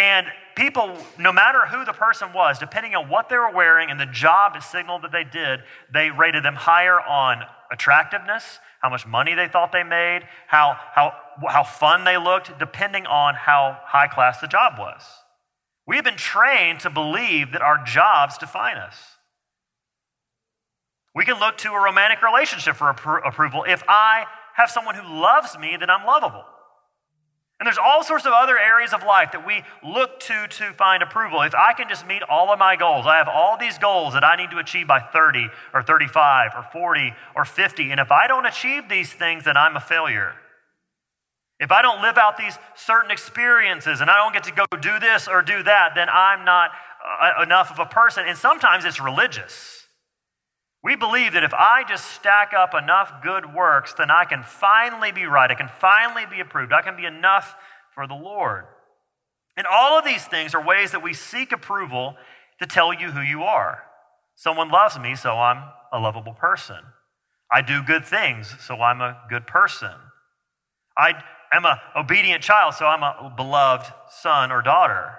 And 0.00 0.28
people, 0.56 0.96
no 1.18 1.30
matter 1.30 1.66
who 1.66 1.84
the 1.84 1.92
person 1.92 2.32
was, 2.32 2.58
depending 2.58 2.94
on 2.94 3.10
what 3.10 3.28
they 3.28 3.36
were 3.36 3.52
wearing 3.52 3.90
and 3.90 4.00
the 4.00 4.06
job 4.06 4.60
signal 4.62 4.98
that 5.00 5.12
they 5.12 5.24
did, 5.24 5.60
they 5.92 6.10
rated 6.10 6.42
them 6.42 6.54
higher 6.54 6.98
on 6.98 7.42
attractiveness, 7.70 8.60
how 8.80 8.88
much 8.88 9.06
money 9.06 9.34
they 9.34 9.46
thought 9.46 9.72
they 9.72 9.82
made, 9.82 10.22
how, 10.46 10.74
how, 10.94 11.12
how 11.46 11.62
fun 11.62 12.04
they 12.04 12.16
looked, 12.16 12.58
depending 12.58 13.04
on 13.04 13.34
how 13.34 13.78
high 13.84 14.06
class 14.06 14.40
the 14.40 14.46
job 14.46 14.78
was. 14.78 15.02
We 15.86 15.96
have 15.96 16.04
been 16.06 16.16
trained 16.16 16.80
to 16.80 16.88
believe 16.88 17.52
that 17.52 17.60
our 17.60 17.84
jobs 17.84 18.38
define 18.38 18.78
us. 18.78 18.96
We 21.14 21.26
can 21.26 21.38
look 21.38 21.58
to 21.58 21.72
a 21.72 21.78
romantic 21.78 22.22
relationship 22.22 22.76
for 22.76 22.90
appro- 22.90 23.20
approval. 23.28 23.66
If 23.68 23.82
I 23.86 24.24
have 24.54 24.70
someone 24.70 24.94
who 24.94 25.20
loves 25.20 25.58
me, 25.58 25.76
then 25.78 25.90
I'm 25.90 26.06
lovable. 26.06 26.44
And 27.60 27.66
there's 27.66 27.78
all 27.78 28.02
sorts 28.02 28.24
of 28.24 28.32
other 28.32 28.58
areas 28.58 28.94
of 28.94 29.04
life 29.04 29.32
that 29.32 29.46
we 29.46 29.62
look 29.84 30.18
to 30.20 30.46
to 30.48 30.72
find 30.72 31.02
approval. 31.02 31.42
If 31.42 31.54
I 31.54 31.74
can 31.74 31.90
just 31.90 32.06
meet 32.06 32.22
all 32.22 32.50
of 32.50 32.58
my 32.58 32.74
goals, 32.74 33.04
I 33.06 33.18
have 33.18 33.28
all 33.28 33.58
these 33.58 33.76
goals 33.76 34.14
that 34.14 34.24
I 34.24 34.34
need 34.34 34.50
to 34.52 34.58
achieve 34.58 34.88
by 34.88 34.98
30 34.98 35.48
or 35.74 35.82
35 35.82 36.52
or 36.56 36.62
40 36.62 37.12
or 37.36 37.44
50. 37.44 37.90
And 37.90 38.00
if 38.00 38.10
I 38.10 38.26
don't 38.26 38.46
achieve 38.46 38.88
these 38.88 39.12
things, 39.12 39.44
then 39.44 39.58
I'm 39.58 39.76
a 39.76 39.80
failure. 39.80 40.32
If 41.58 41.70
I 41.70 41.82
don't 41.82 42.00
live 42.00 42.16
out 42.16 42.38
these 42.38 42.58
certain 42.74 43.10
experiences 43.10 44.00
and 44.00 44.10
I 44.10 44.16
don't 44.16 44.32
get 44.32 44.44
to 44.44 44.52
go 44.52 44.64
do 44.80 44.98
this 44.98 45.28
or 45.28 45.42
do 45.42 45.62
that, 45.62 45.94
then 45.94 46.08
I'm 46.08 46.46
not 46.46 46.70
uh, 47.20 47.42
enough 47.42 47.70
of 47.70 47.78
a 47.78 47.84
person. 47.84 48.24
And 48.26 48.38
sometimes 48.38 48.86
it's 48.86 49.02
religious. 49.02 49.79
We 50.82 50.96
believe 50.96 51.34
that 51.34 51.44
if 51.44 51.52
I 51.52 51.84
just 51.86 52.06
stack 52.12 52.52
up 52.56 52.74
enough 52.74 53.22
good 53.22 53.54
works, 53.54 53.94
then 53.96 54.10
I 54.10 54.24
can 54.24 54.42
finally 54.42 55.12
be 55.12 55.24
right. 55.24 55.50
I 55.50 55.54
can 55.54 55.68
finally 55.68 56.24
be 56.24 56.40
approved. 56.40 56.72
I 56.72 56.82
can 56.82 56.96
be 56.96 57.04
enough 57.04 57.54
for 57.94 58.06
the 58.06 58.14
Lord. 58.14 58.64
And 59.56 59.66
all 59.66 59.98
of 59.98 60.04
these 60.04 60.24
things 60.24 60.54
are 60.54 60.64
ways 60.64 60.92
that 60.92 61.02
we 61.02 61.12
seek 61.12 61.52
approval 61.52 62.16
to 62.60 62.66
tell 62.66 62.94
you 62.94 63.10
who 63.10 63.20
you 63.20 63.42
are. 63.42 63.82
Someone 64.36 64.70
loves 64.70 64.98
me, 64.98 65.14
so 65.16 65.32
I'm 65.34 65.62
a 65.92 65.98
lovable 65.98 66.32
person. 66.32 66.78
I 67.52 67.60
do 67.60 67.82
good 67.82 68.06
things, 68.06 68.54
so 68.60 68.76
I'm 68.80 69.02
a 69.02 69.20
good 69.28 69.46
person. 69.46 69.92
I 70.96 71.22
am 71.52 71.66
an 71.66 71.76
obedient 71.96 72.42
child, 72.42 72.74
so 72.74 72.86
I'm 72.86 73.02
a 73.02 73.32
beloved 73.36 73.92
son 74.08 74.50
or 74.50 74.62
daughter. 74.62 75.18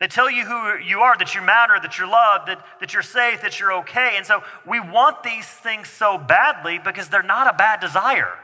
They 0.00 0.06
tell 0.06 0.30
you 0.30 0.46
who 0.46 0.78
you 0.78 1.00
are, 1.00 1.16
that 1.18 1.34
you 1.34 1.42
matter, 1.42 1.78
that 1.80 1.98
you're 1.98 2.08
loved, 2.08 2.48
that, 2.48 2.64
that 2.80 2.94
you're 2.94 3.02
safe, 3.02 3.42
that 3.42 3.60
you're 3.60 3.72
okay. 3.80 4.14
And 4.16 4.24
so 4.24 4.42
we 4.66 4.80
want 4.80 5.22
these 5.22 5.46
things 5.46 5.88
so 5.88 6.16
badly 6.16 6.80
because 6.82 7.10
they're 7.10 7.22
not 7.22 7.52
a 7.52 7.56
bad 7.56 7.80
desire. 7.80 8.38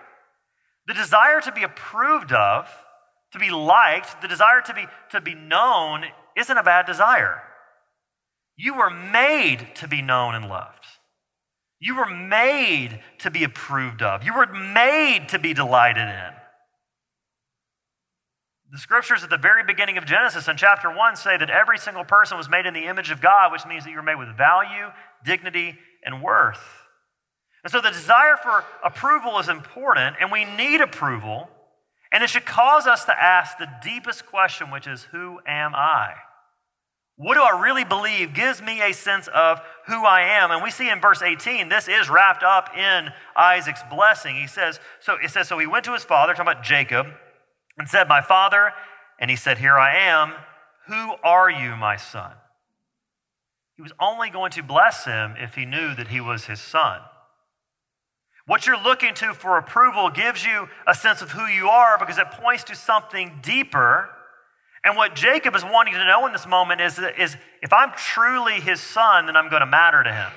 The 0.86 0.92
desire 0.92 1.40
to 1.40 1.52
be 1.52 1.62
approved 1.62 2.30
of, 2.30 2.68
to 3.32 3.38
be 3.38 3.50
liked, 3.50 4.20
the 4.20 4.28
desire 4.28 4.60
to 4.66 4.74
be, 4.74 4.84
to 5.10 5.20
be 5.22 5.34
known 5.34 6.04
isn't 6.36 6.56
a 6.56 6.62
bad 6.62 6.84
desire. 6.84 7.40
You 8.58 8.76
were 8.76 8.90
made 8.90 9.74
to 9.76 9.88
be 9.88 10.02
known 10.02 10.34
and 10.34 10.48
loved. 10.48 10.84
You 11.80 11.96
were 11.96 12.06
made 12.06 13.00
to 13.18 13.30
be 13.30 13.44
approved 13.44 14.02
of. 14.02 14.22
You 14.22 14.34
were 14.34 14.46
made 14.46 15.28
to 15.30 15.38
be 15.38 15.54
delighted 15.54 16.08
in. 16.08 16.32
The 18.72 18.78
scriptures 18.78 19.22
at 19.22 19.30
the 19.30 19.36
very 19.36 19.62
beginning 19.62 19.96
of 19.96 20.06
Genesis 20.06 20.48
in 20.48 20.56
chapter 20.56 20.92
1 20.92 21.16
say 21.16 21.36
that 21.38 21.50
every 21.50 21.78
single 21.78 22.04
person 22.04 22.36
was 22.36 22.48
made 22.48 22.66
in 22.66 22.74
the 22.74 22.86
image 22.86 23.10
of 23.10 23.20
God, 23.20 23.52
which 23.52 23.64
means 23.64 23.84
that 23.84 23.90
you're 23.90 24.02
made 24.02 24.16
with 24.16 24.36
value, 24.36 24.90
dignity, 25.24 25.78
and 26.04 26.22
worth. 26.22 26.62
And 27.62 27.70
so 27.72 27.80
the 27.80 27.90
desire 27.90 28.36
for 28.36 28.64
approval 28.84 29.38
is 29.38 29.48
important, 29.48 30.16
and 30.20 30.32
we 30.32 30.44
need 30.44 30.80
approval, 30.80 31.48
and 32.12 32.24
it 32.24 32.30
should 32.30 32.44
cause 32.44 32.86
us 32.86 33.04
to 33.04 33.12
ask 33.12 33.56
the 33.58 33.68
deepest 33.82 34.26
question, 34.26 34.70
which 34.70 34.86
is 34.86 35.04
Who 35.04 35.38
am 35.46 35.74
I? 35.74 36.14
What 37.16 37.34
do 37.34 37.42
I 37.42 37.58
really 37.60 37.84
believe 37.84 38.34
gives 38.34 38.60
me 38.60 38.82
a 38.82 38.92
sense 38.92 39.26
of 39.34 39.60
who 39.86 40.04
I 40.04 40.20
am? 40.20 40.50
And 40.50 40.62
we 40.62 40.70
see 40.70 40.90
in 40.90 41.00
verse 41.00 41.22
18, 41.22 41.68
this 41.68 41.88
is 41.88 42.10
wrapped 42.10 42.42
up 42.42 42.76
in 42.76 43.08
Isaac's 43.34 43.82
blessing. 43.88 44.36
He 44.36 44.46
says, 44.46 44.78
so 45.00 45.16
it 45.22 45.30
says, 45.30 45.48
so 45.48 45.58
he 45.58 45.66
went 45.66 45.86
to 45.86 45.94
his 45.94 46.04
father, 46.04 46.34
talking 46.34 46.52
about 46.52 46.62
Jacob, 46.62 47.06
and 47.78 47.88
said, 47.88 48.08
My 48.08 48.20
father. 48.20 48.72
And 49.18 49.30
he 49.30 49.36
said, 49.36 49.58
Here 49.58 49.78
I 49.78 49.96
am. 49.96 50.34
Who 50.86 51.14
are 51.24 51.50
you, 51.50 51.76
my 51.76 51.96
son? 51.96 52.32
He 53.76 53.82
was 53.82 53.92
only 54.00 54.30
going 54.30 54.52
to 54.52 54.62
bless 54.62 55.04
him 55.04 55.34
if 55.38 55.54
he 55.54 55.66
knew 55.66 55.94
that 55.94 56.08
he 56.08 56.20
was 56.20 56.46
his 56.46 56.60
son. 56.60 57.00
What 58.46 58.66
you're 58.66 58.80
looking 58.80 59.12
to 59.14 59.34
for 59.34 59.58
approval 59.58 60.08
gives 60.08 60.44
you 60.44 60.68
a 60.86 60.94
sense 60.94 61.20
of 61.20 61.32
who 61.32 61.46
you 61.46 61.68
are 61.68 61.98
because 61.98 62.18
it 62.18 62.30
points 62.30 62.64
to 62.64 62.76
something 62.76 63.40
deeper. 63.42 64.08
And 64.84 64.96
what 64.96 65.16
Jacob 65.16 65.56
is 65.56 65.64
wanting 65.64 65.94
to 65.94 66.06
know 66.06 66.26
in 66.26 66.32
this 66.32 66.46
moment 66.46 66.80
is, 66.80 66.98
is 67.18 67.36
if 67.60 67.72
I'm 67.72 67.92
truly 67.96 68.60
his 68.60 68.80
son, 68.80 69.26
then 69.26 69.36
I'm 69.36 69.50
going 69.50 69.60
to 69.60 69.66
matter 69.66 70.02
to 70.02 70.12
him. 70.12 70.30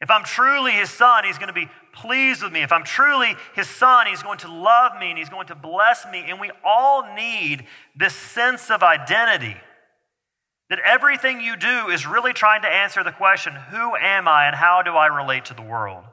If 0.00 0.10
I'm 0.10 0.24
truly 0.24 0.72
his 0.72 0.88
son, 0.88 1.24
he's 1.24 1.36
going 1.36 1.48
to 1.48 1.52
be 1.52 1.68
pleased 1.92 2.42
with 2.42 2.52
me. 2.52 2.62
If 2.62 2.72
I'm 2.72 2.84
truly 2.84 3.34
his 3.54 3.68
son, 3.68 4.06
he's 4.06 4.22
going 4.22 4.38
to 4.38 4.52
love 4.52 4.92
me 4.98 5.10
and 5.10 5.18
he's 5.18 5.28
going 5.28 5.46
to 5.48 5.54
bless 5.54 6.06
me. 6.10 6.24
And 6.28 6.40
we 6.40 6.50
all 6.64 7.14
need 7.14 7.66
this 7.96 8.14
sense 8.14 8.70
of 8.70 8.82
identity 8.82 9.56
that 10.70 10.78
everything 10.84 11.40
you 11.40 11.56
do 11.56 11.88
is 11.88 12.06
really 12.06 12.32
trying 12.32 12.62
to 12.62 12.68
answer 12.68 13.04
the 13.04 13.12
question 13.12 13.52
who 13.52 13.94
am 13.96 14.26
I 14.26 14.46
and 14.46 14.56
how 14.56 14.82
do 14.82 14.92
I 14.92 15.06
relate 15.06 15.44
to 15.46 15.54
the 15.54 15.62
world? 15.62 16.04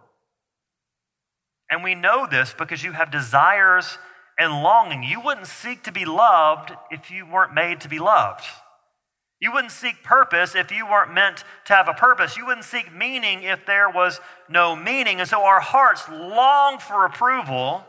And 1.70 1.84
we 1.84 1.96
know 1.96 2.28
this 2.30 2.54
because 2.58 2.84
you 2.84 2.92
have 2.92 3.12
desires 3.12 3.98
and 4.38 4.52
longing. 4.64 5.04
You 5.04 5.22
wouldn't 5.22 5.48
seek 5.48 5.84
to 5.84 5.92
be 5.92 6.06
loved 6.06 6.72
if 6.92 7.12
you 7.12 7.26
weren't 7.26 7.54
made 7.54 7.82
to 7.82 7.90
be 7.90 8.00
loved. 8.00 8.44
You 9.40 9.54
wouldn't 9.54 9.72
seek 9.72 10.04
purpose 10.04 10.54
if 10.54 10.72
you 10.72 10.86
weren't 10.86 11.14
meant 11.14 11.46
to 11.66 11.74
have 11.74 11.88
a 11.88 11.94
purpose. 11.94 12.36
You 12.36 12.46
wouldn't 12.46 12.66
seek 12.66 12.94
meaning 12.94 13.44
if 13.44 13.66
there 13.66 13.90
was 13.90 14.20
no 14.50 14.76
meaning. 14.76 15.20
And 15.22 15.30
so 15.30 15.44
our 15.44 15.62
hearts 15.62 16.10
long 16.10 16.78
for 16.78 17.06
approval, 17.06 17.86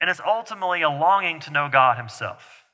and 0.00 0.10
it's 0.10 0.20
ultimately 0.26 0.82
a 0.82 0.90
longing 0.90 1.38
to 1.40 1.52
know 1.52 1.68
God 1.70 1.96
Himself. 1.96 2.64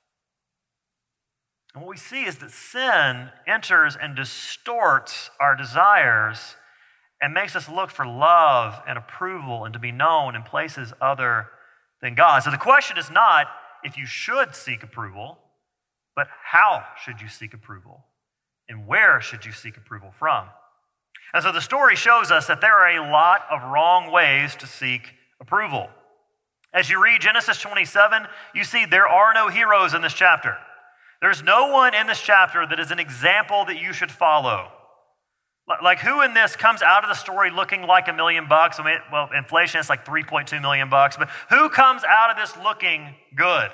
And 1.75 1.83
what 1.85 1.91
we 1.91 1.99
see 1.99 2.25
is 2.25 2.39
that 2.39 2.51
sin 2.51 3.29
enters 3.47 3.97
and 4.01 4.17
distorts 4.17 5.31
our 5.39 5.55
desires 5.55 6.57
and 7.21 7.35
makes 7.35 7.55
us 7.55 7.69
look 7.69 7.91
for 7.91 8.07
love 8.07 8.83
and 8.89 8.97
approval 8.97 9.67
and 9.67 9.75
to 9.75 9.79
be 9.79 9.93
known 9.93 10.35
in 10.35 10.43
places 10.43 10.95
other 11.03 11.49
than 12.01 12.15
God. 12.15 12.43
So 12.43 12.51
the 12.51 12.57
question 12.57 12.97
is 12.97 13.11
not 13.11 13.49
if 13.85 13.99
you 13.99 14.07
should 14.07 14.55
seek 14.55 14.83
approval. 14.83 15.39
But 16.17 16.29
how 16.43 16.85
should 17.05 17.21
you 17.21 17.29
seek 17.29 17.55
approval? 17.55 18.05
And 18.69 18.87
where 18.89 19.21
should 19.21 19.45
you 19.45 19.53
seek 19.53 19.77
approval 19.77 20.11
from? 20.19 20.49
And 21.33 21.43
so 21.43 21.53
the 21.53 21.61
story 21.61 21.95
shows 21.95 22.31
us 22.31 22.47
that 22.47 22.61
there 22.61 22.75
are 22.75 22.97
a 22.97 23.11
lot 23.11 23.43
of 23.51 23.63
wrong 23.71 24.11
ways 24.11 24.57
to 24.57 24.67
seek 24.67 25.13
approval. 25.41 25.91
As 26.73 26.91
you 26.91 27.03
read 27.03 27.21
Genesis 27.21 27.61
27, 27.61 28.27
you 28.55 28.65
see 28.65 28.87
there 28.87 29.07
are 29.07 29.35
no 29.35 29.49
heroes 29.49 29.95
in 29.95 30.03
this 30.03 30.15
chapter. 30.15 30.57
There's 31.21 31.43
no 31.43 31.71
one 31.71 31.95
in 31.95 32.07
this 32.07 32.21
chapter 32.21 32.67
that 32.67 32.81
is 32.81 32.91
an 32.91 32.99
example 32.99 33.65
that 33.67 33.81
you 33.81 33.93
should 33.93 34.11
follow. 34.11 34.73
Like, 35.83 35.99
who 35.99 36.23
in 36.23 36.33
this 36.33 36.55
comes 36.55 36.81
out 36.81 37.03
of 37.03 37.09
the 37.09 37.15
story 37.15 37.51
looking 37.51 37.83
like 37.83 38.09
a 38.09 38.13
million 38.13 38.47
bucks? 38.49 38.79
I 38.79 38.85
mean, 38.85 38.99
well, 39.13 39.29
inflation 39.37 39.81
is 39.81 39.89
like 39.89 40.05
3.2 40.05 40.61
million 40.63 40.89
bucks, 40.89 41.17
but 41.17 41.29
who 41.51 41.69
comes 41.69 42.03
out 42.05 42.31
of 42.31 42.37
this 42.37 42.57
looking 42.63 43.15
good? 43.35 43.71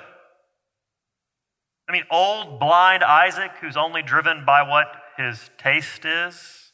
I 1.87 1.91
mean, 1.91 2.03
old, 2.09 2.59
blind 2.59 3.03
Isaac, 3.03 3.51
who's 3.59 3.77
only 3.77 4.01
driven 4.01 4.45
by 4.45 4.63
what 4.63 4.87
his 5.17 5.49
taste 5.57 6.05
is. 6.05 6.71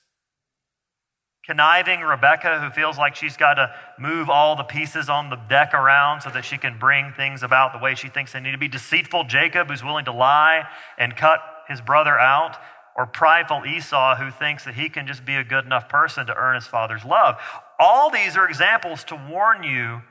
Conniving 1.45 2.01
Rebecca, 2.01 2.59
who 2.59 2.69
feels 2.69 2.99
like 2.99 3.15
she's 3.15 3.35
got 3.35 3.55
to 3.55 3.73
move 3.97 4.29
all 4.29 4.55
the 4.55 4.63
pieces 4.63 5.09
on 5.09 5.31
the 5.31 5.35
deck 5.35 5.73
around 5.73 6.21
so 6.21 6.29
that 6.29 6.45
she 6.45 6.59
can 6.59 6.77
bring 6.77 7.11
things 7.11 7.41
about 7.41 7.73
the 7.73 7.79
way 7.79 7.95
she 7.95 8.07
thinks 8.07 8.33
they 8.33 8.39
need 8.39 8.51
to 8.51 8.57
be. 8.59 8.67
Deceitful 8.67 9.23
Jacob, 9.23 9.67
who's 9.67 9.83
willing 9.83 10.05
to 10.05 10.11
lie 10.11 10.67
and 10.99 11.15
cut 11.15 11.39
his 11.67 11.81
brother 11.81 12.19
out. 12.19 12.57
Or 12.95 13.05
prideful 13.05 13.65
Esau, 13.65 14.17
who 14.17 14.29
thinks 14.29 14.65
that 14.65 14.73
he 14.73 14.89
can 14.89 15.07
just 15.07 15.25
be 15.25 15.35
a 15.35 15.43
good 15.43 15.63
enough 15.63 15.87
person 15.87 16.27
to 16.27 16.35
earn 16.35 16.55
his 16.55 16.67
father's 16.67 17.05
love. 17.05 17.39
All 17.79 18.11
these 18.11 18.35
are 18.35 18.47
examples 18.47 19.05
to 19.05 19.15
warn 19.15 19.63
you 19.63 20.01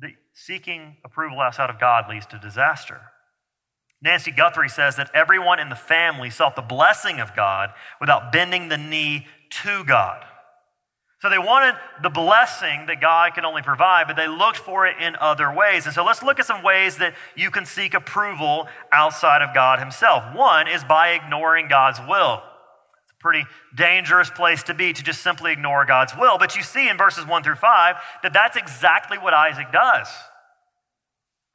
that 0.00 0.12
seeking 0.32 0.96
approval 1.04 1.38
outside 1.38 1.68
of 1.68 1.78
God 1.78 2.08
leads 2.08 2.24
to 2.26 2.38
disaster. 2.38 3.00
Nancy 4.00 4.30
Guthrie 4.30 4.68
says 4.68 4.96
that 4.96 5.10
everyone 5.12 5.58
in 5.58 5.68
the 5.68 5.74
family 5.74 6.30
sought 6.30 6.54
the 6.54 6.62
blessing 6.62 7.18
of 7.18 7.34
God 7.34 7.70
without 8.00 8.30
bending 8.30 8.68
the 8.68 8.78
knee 8.78 9.26
to 9.64 9.84
God. 9.84 10.24
So 11.20 11.28
they 11.28 11.38
wanted 11.38 11.74
the 12.00 12.10
blessing 12.10 12.86
that 12.86 13.00
God 13.00 13.34
can 13.34 13.44
only 13.44 13.62
provide, 13.62 14.06
but 14.06 14.14
they 14.14 14.28
looked 14.28 14.58
for 14.58 14.86
it 14.86 14.96
in 15.00 15.16
other 15.16 15.52
ways. 15.52 15.84
And 15.84 15.92
so 15.92 16.04
let's 16.04 16.22
look 16.22 16.38
at 16.38 16.46
some 16.46 16.62
ways 16.62 16.98
that 16.98 17.14
you 17.34 17.50
can 17.50 17.66
seek 17.66 17.92
approval 17.92 18.68
outside 18.92 19.42
of 19.42 19.52
God 19.52 19.80
Himself. 19.80 20.22
One 20.32 20.68
is 20.68 20.84
by 20.84 21.10
ignoring 21.10 21.66
God's 21.66 21.98
will. 21.98 22.40
It's 23.02 23.12
a 23.18 23.20
pretty 23.20 23.46
dangerous 23.74 24.30
place 24.30 24.62
to 24.64 24.74
be 24.74 24.92
to 24.92 25.02
just 25.02 25.20
simply 25.20 25.50
ignore 25.50 25.84
God's 25.84 26.16
will. 26.16 26.38
But 26.38 26.54
you 26.54 26.62
see 26.62 26.88
in 26.88 26.96
verses 26.96 27.26
1 27.26 27.42
through 27.42 27.56
5 27.56 27.96
that 28.22 28.32
that's 28.32 28.56
exactly 28.56 29.18
what 29.18 29.34
Isaac 29.34 29.72
does. 29.72 30.06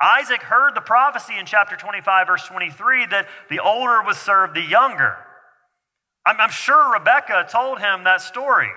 Isaac 0.01 0.41
heard 0.41 0.75
the 0.75 0.81
prophecy 0.81 1.37
in 1.37 1.45
chapter 1.45 1.75
25, 1.75 2.27
verse 2.27 2.47
23, 2.47 3.07
that 3.07 3.27
the 3.49 3.59
older 3.59 4.01
was 4.03 4.17
served 4.17 4.55
the 4.55 4.61
younger. 4.61 5.15
I'm, 6.25 6.39
I'm 6.39 6.49
sure 6.49 6.93
Rebecca 6.93 7.47
told 7.49 7.79
him 7.79 8.03
that 8.03 8.21
story. 8.21 8.69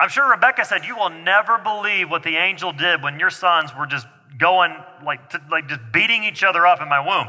I'm 0.00 0.08
sure 0.08 0.30
Rebecca 0.30 0.64
said, 0.64 0.84
You 0.84 0.96
will 0.96 1.10
never 1.10 1.58
believe 1.58 2.10
what 2.10 2.22
the 2.22 2.36
angel 2.36 2.72
did 2.72 3.02
when 3.02 3.20
your 3.20 3.30
sons 3.30 3.70
were 3.76 3.86
just 3.86 4.06
going, 4.38 4.74
like, 5.04 5.30
to, 5.30 5.40
like 5.50 5.68
just 5.68 5.80
beating 5.92 6.24
each 6.24 6.42
other 6.42 6.66
up 6.66 6.80
in 6.80 6.88
my 6.88 7.00
womb. 7.00 7.28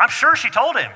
I'm 0.00 0.08
sure 0.08 0.36
she 0.36 0.50
told 0.50 0.76
him. 0.76 0.90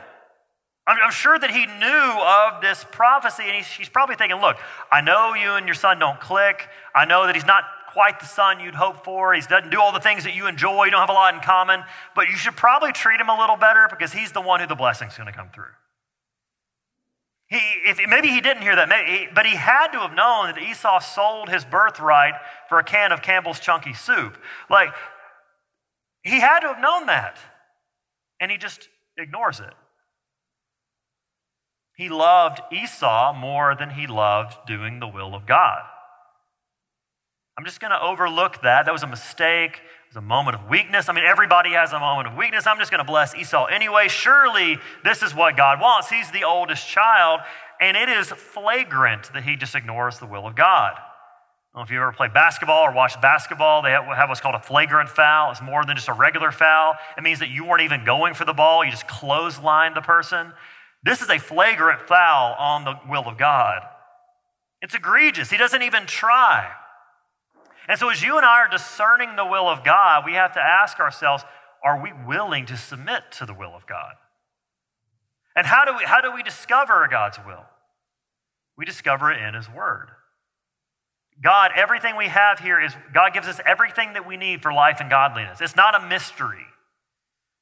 I'm, 0.86 0.96
I'm 1.04 1.12
sure 1.12 1.38
that 1.38 1.50
he 1.50 1.66
knew 1.66 2.54
of 2.56 2.62
this 2.62 2.84
prophecy, 2.90 3.44
and 3.44 3.54
he's, 3.54 3.66
he's 3.66 3.88
probably 3.88 4.16
thinking, 4.16 4.40
Look, 4.40 4.56
I 4.90 5.00
know 5.00 5.34
you 5.34 5.52
and 5.52 5.66
your 5.66 5.74
son 5.74 5.98
don't 5.98 6.20
click. 6.20 6.68
I 6.94 7.04
know 7.04 7.26
that 7.26 7.34
he's 7.34 7.46
not 7.46 7.64
quite 7.92 8.20
the 8.20 8.26
son 8.26 8.60
you'd 8.60 8.74
hope 8.74 9.04
for. 9.04 9.34
He 9.34 9.40
doesn't 9.40 9.70
do 9.70 9.80
all 9.80 9.92
the 9.92 10.00
things 10.00 10.24
that 10.24 10.34
you 10.34 10.46
enjoy. 10.46 10.84
You 10.84 10.90
don't 10.90 11.00
have 11.00 11.10
a 11.10 11.14
lot 11.14 11.34
in 11.34 11.40
common. 11.40 11.82
But 12.14 12.28
you 12.28 12.36
should 12.36 12.56
probably 12.56 12.92
treat 12.92 13.20
him 13.20 13.28
a 13.28 13.38
little 13.38 13.56
better 13.56 13.86
because 13.88 14.12
he's 14.12 14.32
the 14.32 14.40
one 14.40 14.60
who 14.60 14.66
the 14.66 14.74
blessing's 14.74 15.16
going 15.16 15.26
to 15.26 15.32
come 15.32 15.50
through. 15.54 15.72
He, 17.48 17.58
if, 17.84 17.98
maybe 18.08 18.28
he 18.28 18.40
didn't 18.40 18.62
hear 18.62 18.76
that, 18.76 18.88
maybe, 18.88 19.28
but 19.34 19.44
he 19.44 19.56
had 19.56 19.88
to 19.88 19.98
have 19.98 20.14
known 20.14 20.54
that 20.54 20.62
Esau 20.62 21.00
sold 21.00 21.48
his 21.48 21.64
birthright 21.64 22.34
for 22.68 22.78
a 22.78 22.84
can 22.84 23.10
of 23.10 23.22
Campbell's 23.22 23.58
Chunky 23.58 23.92
Soup. 23.92 24.38
Like, 24.70 24.90
he 26.22 26.38
had 26.38 26.60
to 26.60 26.68
have 26.68 26.80
known 26.80 27.06
that. 27.06 27.38
And 28.40 28.52
he 28.52 28.56
just 28.56 28.88
ignores 29.18 29.58
it. 29.58 29.74
He 31.96 32.08
loved 32.08 32.60
Esau 32.72 33.34
more 33.34 33.74
than 33.74 33.90
he 33.90 34.06
loved 34.06 34.56
doing 34.66 35.00
the 35.00 35.08
will 35.08 35.34
of 35.34 35.44
God. 35.44 35.82
I'm 37.60 37.66
just 37.66 37.78
going 37.78 37.90
to 37.90 38.02
overlook 38.02 38.62
that. 38.62 38.86
That 38.86 38.92
was 38.92 39.02
a 39.02 39.06
mistake. 39.06 39.72
It 39.72 40.08
was 40.08 40.16
a 40.16 40.22
moment 40.22 40.54
of 40.54 40.70
weakness. 40.70 41.10
I 41.10 41.12
mean, 41.12 41.26
everybody 41.26 41.72
has 41.72 41.92
a 41.92 42.00
moment 42.00 42.28
of 42.28 42.34
weakness. 42.34 42.66
I'm 42.66 42.78
just 42.78 42.90
going 42.90 43.04
to 43.04 43.06
bless 43.06 43.34
Esau 43.34 43.66
anyway. 43.66 44.08
Surely 44.08 44.78
this 45.04 45.22
is 45.22 45.34
what 45.34 45.58
God 45.58 45.78
wants. 45.78 46.08
He's 46.08 46.30
the 46.30 46.44
oldest 46.44 46.88
child, 46.88 47.40
and 47.78 47.98
it 47.98 48.08
is 48.08 48.28
flagrant 48.28 49.30
that 49.34 49.42
he 49.42 49.56
just 49.56 49.74
ignores 49.74 50.18
the 50.18 50.24
will 50.24 50.46
of 50.46 50.56
God. 50.56 50.94
I 51.74 51.82
if 51.82 51.90
you 51.90 52.00
ever 52.00 52.12
played 52.12 52.32
basketball 52.32 52.80
or 52.80 52.92
watched 52.92 53.20
basketball. 53.20 53.82
They 53.82 53.90
have 53.90 54.30
what's 54.30 54.40
called 54.40 54.54
a 54.54 54.62
flagrant 54.62 55.10
foul. 55.10 55.50
It's 55.50 55.60
more 55.60 55.84
than 55.84 55.96
just 55.96 56.08
a 56.08 56.14
regular 56.14 56.52
foul. 56.52 56.94
It 57.18 57.22
means 57.22 57.40
that 57.40 57.50
you 57.50 57.66
weren't 57.66 57.82
even 57.82 58.06
going 58.06 58.32
for 58.32 58.46
the 58.46 58.54
ball, 58.54 58.86
you 58.86 58.90
just 58.90 59.06
clotheslined 59.06 59.94
the 59.94 60.00
person. 60.00 60.54
This 61.04 61.20
is 61.20 61.28
a 61.28 61.38
flagrant 61.38 62.08
foul 62.08 62.54
on 62.58 62.84
the 62.86 62.94
will 63.06 63.28
of 63.28 63.36
God. 63.36 63.82
It's 64.80 64.94
egregious. 64.94 65.50
He 65.50 65.58
doesn't 65.58 65.82
even 65.82 66.06
try. 66.06 66.72
And 67.90 67.98
so, 67.98 68.08
as 68.08 68.22
you 68.22 68.36
and 68.36 68.46
I 68.46 68.60
are 68.60 68.68
discerning 68.68 69.34
the 69.34 69.44
will 69.44 69.68
of 69.68 69.82
God, 69.82 70.22
we 70.24 70.34
have 70.34 70.52
to 70.52 70.60
ask 70.60 71.00
ourselves 71.00 71.42
are 71.82 72.00
we 72.00 72.12
willing 72.24 72.64
to 72.66 72.76
submit 72.76 73.24
to 73.32 73.46
the 73.46 73.52
will 73.52 73.74
of 73.74 73.84
God? 73.84 74.12
And 75.56 75.66
how 75.66 75.84
do 75.84 75.96
we, 75.96 76.04
how 76.04 76.20
do 76.20 76.32
we 76.32 76.44
discover 76.44 77.08
God's 77.10 77.38
will? 77.44 77.64
We 78.78 78.84
discover 78.84 79.32
it 79.32 79.42
in 79.42 79.54
His 79.54 79.68
Word. 79.68 80.10
God, 81.42 81.72
everything 81.74 82.16
we 82.16 82.28
have 82.28 82.60
here 82.60 82.80
is 82.80 82.92
God 83.12 83.34
gives 83.34 83.48
us 83.48 83.58
everything 83.66 84.12
that 84.12 84.24
we 84.24 84.36
need 84.36 84.62
for 84.62 84.72
life 84.72 84.98
and 85.00 85.10
godliness. 85.10 85.60
It's 85.60 85.74
not 85.74 86.00
a 86.00 86.06
mystery. 86.06 86.66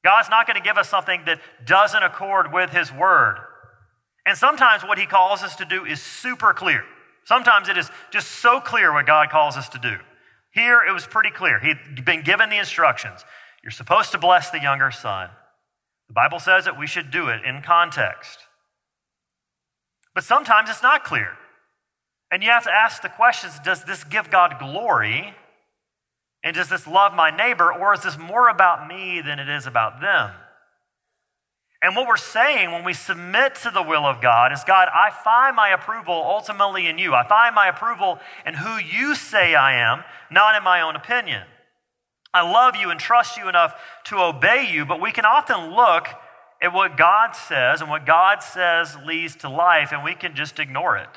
God's 0.03 0.29
not 0.29 0.45
going 0.45 0.57
to 0.57 0.63
give 0.63 0.77
us 0.77 0.89
something 0.89 1.23
that 1.25 1.41
doesn't 1.65 2.03
accord 2.03 2.53
with 2.53 2.69
His 2.69 2.93
Word. 2.93 3.37
And 4.27 4.37
sometimes 4.37 4.83
what 4.83 4.99
He 4.99 5.07
calls 5.07 5.41
us 5.41 5.55
to 5.55 5.65
do 5.65 5.85
is 5.85 5.99
super 5.99 6.53
clear. 6.53 6.83
Sometimes 7.23 7.67
it 7.67 7.79
is 7.79 7.89
just 8.11 8.27
so 8.27 8.59
clear 8.59 8.93
what 8.93 9.07
God 9.07 9.31
calls 9.31 9.57
us 9.57 9.67
to 9.69 9.79
do. 9.79 9.97
Here 10.51 10.81
it 10.87 10.91
was 10.91 11.05
pretty 11.05 11.29
clear. 11.29 11.59
He'd 11.59 12.03
been 12.03 12.23
given 12.23 12.49
the 12.49 12.57
instructions. 12.57 13.23
You're 13.63 13.71
supposed 13.71 14.11
to 14.11 14.17
bless 14.17 14.49
the 14.49 14.61
younger 14.61 14.91
son. 14.91 15.29
The 16.07 16.13
Bible 16.13 16.39
says 16.39 16.65
that 16.65 16.79
we 16.79 16.87
should 16.87 17.11
do 17.11 17.27
it 17.27 17.43
in 17.45 17.61
context. 17.61 18.39
But 20.15 20.23
sometimes 20.23 20.69
it's 20.69 20.81
not 20.81 21.03
clear. 21.03 21.37
And 22.31 22.43
you 22.43 22.49
have 22.49 22.63
to 22.63 22.71
ask 22.71 23.01
the 23.01 23.09
questions 23.09 23.59
does 23.59 23.83
this 23.83 24.03
give 24.03 24.29
God 24.29 24.57
glory? 24.59 25.35
And 26.43 26.55
does 26.55 26.69
this 26.69 26.87
love 26.87 27.13
my 27.13 27.35
neighbor? 27.35 27.71
Or 27.71 27.93
is 27.93 28.01
this 28.01 28.17
more 28.17 28.49
about 28.49 28.87
me 28.87 29.21
than 29.21 29.39
it 29.39 29.49
is 29.49 29.67
about 29.67 30.01
them? 30.01 30.31
And 31.81 31.95
what 31.95 32.07
we're 32.07 32.17
saying 32.17 32.71
when 32.71 32.83
we 32.83 32.93
submit 32.93 33.55
to 33.55 33.71
the 33.71 33.81
will 33.81 34.05
of 34.05 34.21
God 34.21 34.51
is 34.51 34.63
God, 34.65 34.89
I 34.93 35.11
find 35.23 35.55
my 35.55 35.69
approval 35.69 36.13
ultimately 36.13 36.87
in 36.87 36.97
you. 36.97 37.13
I 37.13 37.25
find 37.25 37.55
my 37.55 37.69
approval 37.69 38.19
in 38.45 38.55
who 38.55 38.77
you 38.77 39.15
say 39.15 39.55
I 39.55 39.75
am, 39.75 40.03
not 40.29 40.55
in 40.55 40.63
my 40.63 40.81
own 40.81 40.97
opinion. 40.97 41.43
I 42.33 42.49
love 42.49 42.75
you 42.75 42.89
and 42.89 42.99
trust 42.99 43.37
you 43.37 43.47
enough 43.47 43.73
to 44.05 44.17
obey 44.17 44.69
you, 44.71 44.85
but 44.85 45.01
we 45.01 45.11
can 45.11 45.25
often 45.25 45.73
look 45.73 46.07
at 46.61 46.73
what 46.73 46.97
God 46.97 47.31
says, 47.31 47.79
and 47.79 47.89
what 47.89 48.05
God 48.05 48.43
says 48.43 48.97
leads 49.05 49.37
to 49.37 49.49
life, 49.49 49.93
and 49.93 50.03
we 50.03 50.13
can 50.13 50.35
just 50.35 50.59
ignore 50.59 50.97
it. 50.97 51.07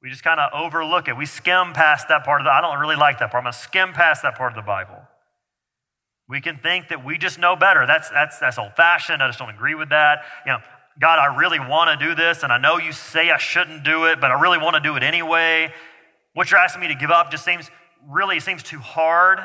We 0.00 0.10
just 0.10 0.22
kind 0.22 0.38
of 0.38 0.50
overlook 0.52 1.08
it. 1.08 1.16
We 1.16 1.26
skim 1.26 1.72
past 1.72 2.06
that 2.08 2.24
part 2.24 2.40
of 2.40 2.44
the 2.44 2.52
I 2.52 2.60
don't 2.60 2.78
really 2.78 2.96
like 2.96 3.18
that 3.18 3.32
part. 3.32 3.40
I'm 3.40 3.44
going 3.44 3.52
to 3.52 3.58
skim 3.58 3.92
past 3.92 4.22
that 4.22 4.36
part 4.36 4.52
of 4.52 4.56
the 4.56 4.66
Bible. 4.66 5.02
We 6.32 6.40
can 6.40 6.56
think 6.56 6.88
that 6.88 7.04
we 7.04 7.18
just 7.18 7.38
know 7.38 7.56
better. 7.56 7.86
That's, 7.86 8.08
that's, 8.08 8.38
that's 8.38 8.58
old 8.58 8.74
fashioned. 8.74 9.22
I 9.22 9.28
just 9.28 9.38
don't 9.38 9.50
agree 9.50 9.74
with 9.74 9.90
that. 9.90 10.22
You 10.46 10.52
know, 10.52 10.60
God, 10.98 11.18
I 11.18 11.36
really 11.36 11.60
want 11.60 12.00
to 12.00 12.06
do 12.06 12.14
this, 12.14 12.42
and 12.42 12.50
I 12.50 12.56
know 12.56 12.78
you 12.78 12.92
say 12.92 13.30
I 13.30 13.36
shouldn't 13.36 13.84
do 13.84 14.06
it, 14.06 14.18
but 14.18 14.30
I 14.30 14.40
really 14.40 14.56
want 14.56 14.74
to 14.76 14.80
do 14.80 14.96
it 14.96 15.02
anyway. 15.02 15.74
What 16.32 16.50
you're 16.50 16.58
asking 16.58 16.80
me 16.80 16.88
to 16.88 16.94
give 16.94 17.10
up 17.10 17.30
just 17.30 17.44
seems 17.44 17.70
really 18.08 18.40
seems 18.40 18.62
too 18.62 18.78
hard. 18.78 19.40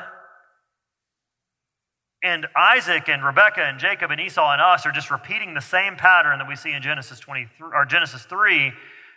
And 2.23 2.47
Isaac 2.55 3.09
and 3.09 3.21
Rebekah 3.21 3.63
and 3.63 3.79
Jacob 3.79 4.09
and 4.09 4.21
Esau 4.21 4.49
and 4.49 4.61
us 4.61 4.85
are 4.85 4.91
just 4.93 5.11
repeating 5.11 5.55
the 5.55 5.61
same 5.61 5.97
pattern 5.97 6.39
that 6.39 6.47
we 6.47 6.55
see 6.55 6.71
in 6.71 6.81
Genesis 6.81 7.19
23 7.19 7.67
or 7.73 7.83
Genesis 7.83 8.23
3, 8.23 8.71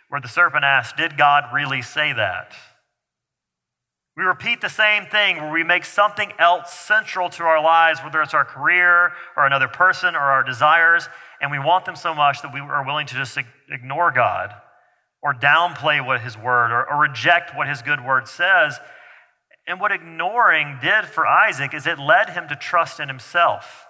where 0.09 0.19
the 0.19 0.27
serpent 0.27 0.65
asked, 0.65 0.97
Did 0.97 1.15
God 1.17 1.45
really 1.53 1.81
say 1.81 2.11
that? 2.11 2.51
We 4.21 4.27
repeat 4.27 4.61
the 4.61 4.69
same 4.69 5.07
thing 5.07 5.37
where 5.37 5.51
we 5.51 5.63
make 5.63 5.83
something 5.83 6.31
else 6.37 6.71
central 6.71 7.27
to 7.31 7.43
our 7.43 7.59
lives, 7.59 8.01
whether 8.03 8.21
it's 8.21 8.35
our 8.35 8.45
career 8.45 9.13
or 9.35 9.47
another 9.47 9.67
person 9.67 10.13
or 10.13 10.19
our 10.19 10.43
desires, 10.43 11.09
and 11.41 11.49
we 11.49 11.57
want 11.57 11.85
them 11.85 11.95
so 11.95 12.13
much 12.13 12.43
that 12.43 12.53
we 12.53 12.59
are 12.59 12.85
willing 12.85 13.07
to 13.07 13.15
just 13.15 13.35
ignore 13.71 14.11
God 14.11 14.53
or 15.23 15.33
downplay 15.33 16.05
what 16.05 16.21
His 16.21 16.37
word 16.37 16.69
or, 16.69 16.87
or 16.87 17.01
reject 17.01 17.57
what 17.57 17.67
His 17.67 17.81
good 17.81 18.05
word 18.05 18.27
says. 18.27 18.79
And 19.65 19.79
what 19.79 19.91
ignoring 19.91 20.77
did 20.83 21.05
for 21.05 21.25
Isaac 21.25 21.73
is 21.73 21.87
it 21.87 21.97
led 21.97 22.29
him 22.29 22.47
to 22.49 22.55
trust 22.55 22.99
in 22.99 23.07
himself. 23.07 23.87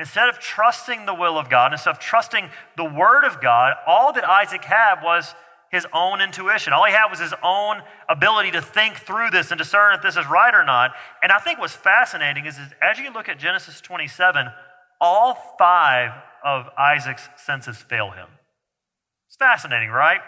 Instead 0.00 0.28
of 0.28 0.40
trusting 0.40 1.06
the 1.06 1.14
will 1.14 1.38
of 1.38 1.48
God, 1.48 1.72
instead 1.72 1.90
of 1.90 2.00
trusting 2.00 2.50
the 2.76 2.84
word 2.84 3.24
of 3.24 3.40
God, 3.40 3.74
all 3.86 4.12
that 4.14 4.28
Isaac 4.28 4.64
had 4.64 5.00
was 5.00 5.32
his 5.70 5.86
own 5.92 6.20
intuition. 6.20 6.72
All 6.72 6.84
he 6.86 6.92
had 6.92 7.08
was 7.10 7.20
his 7.20 7.34
own 7.42 7.82
ability 8.08 8.50
to 8.52 8.62
think 8.62 8.96
through 8.96 9.30
this 9.30 9.50
and 9.50 9.58
discern 9.58 9.94
if 9.94 10.02
this 10.02 10.16
is 10.16 10.26
right 10.26 10.54
or 10.54 10.64
not. 10.64 10.92
And 11.22 11.30
I 11.30 11.38
think 11.38 11.58
what's 11.58 11.76
fascinating 11.76 12.46
is, 12.46 12.56
is 12.58 12.68
as 12.80 12.98
you 12.98 13.12
look 13.12 13.28
at 13.28 13.38
Genesis 13.38 13.80
27, 13.80 14.46
all 15.00 15.56
five 15.58 16.12
of 16.44 16.66
Isaac's 16.78 17.28
senses 17.36 17.76
fail 17.76 18.10
him. 18.10 18.28
It's 19.26 19.36
fascinating, 19.36 19.90
right? 19.90 20.20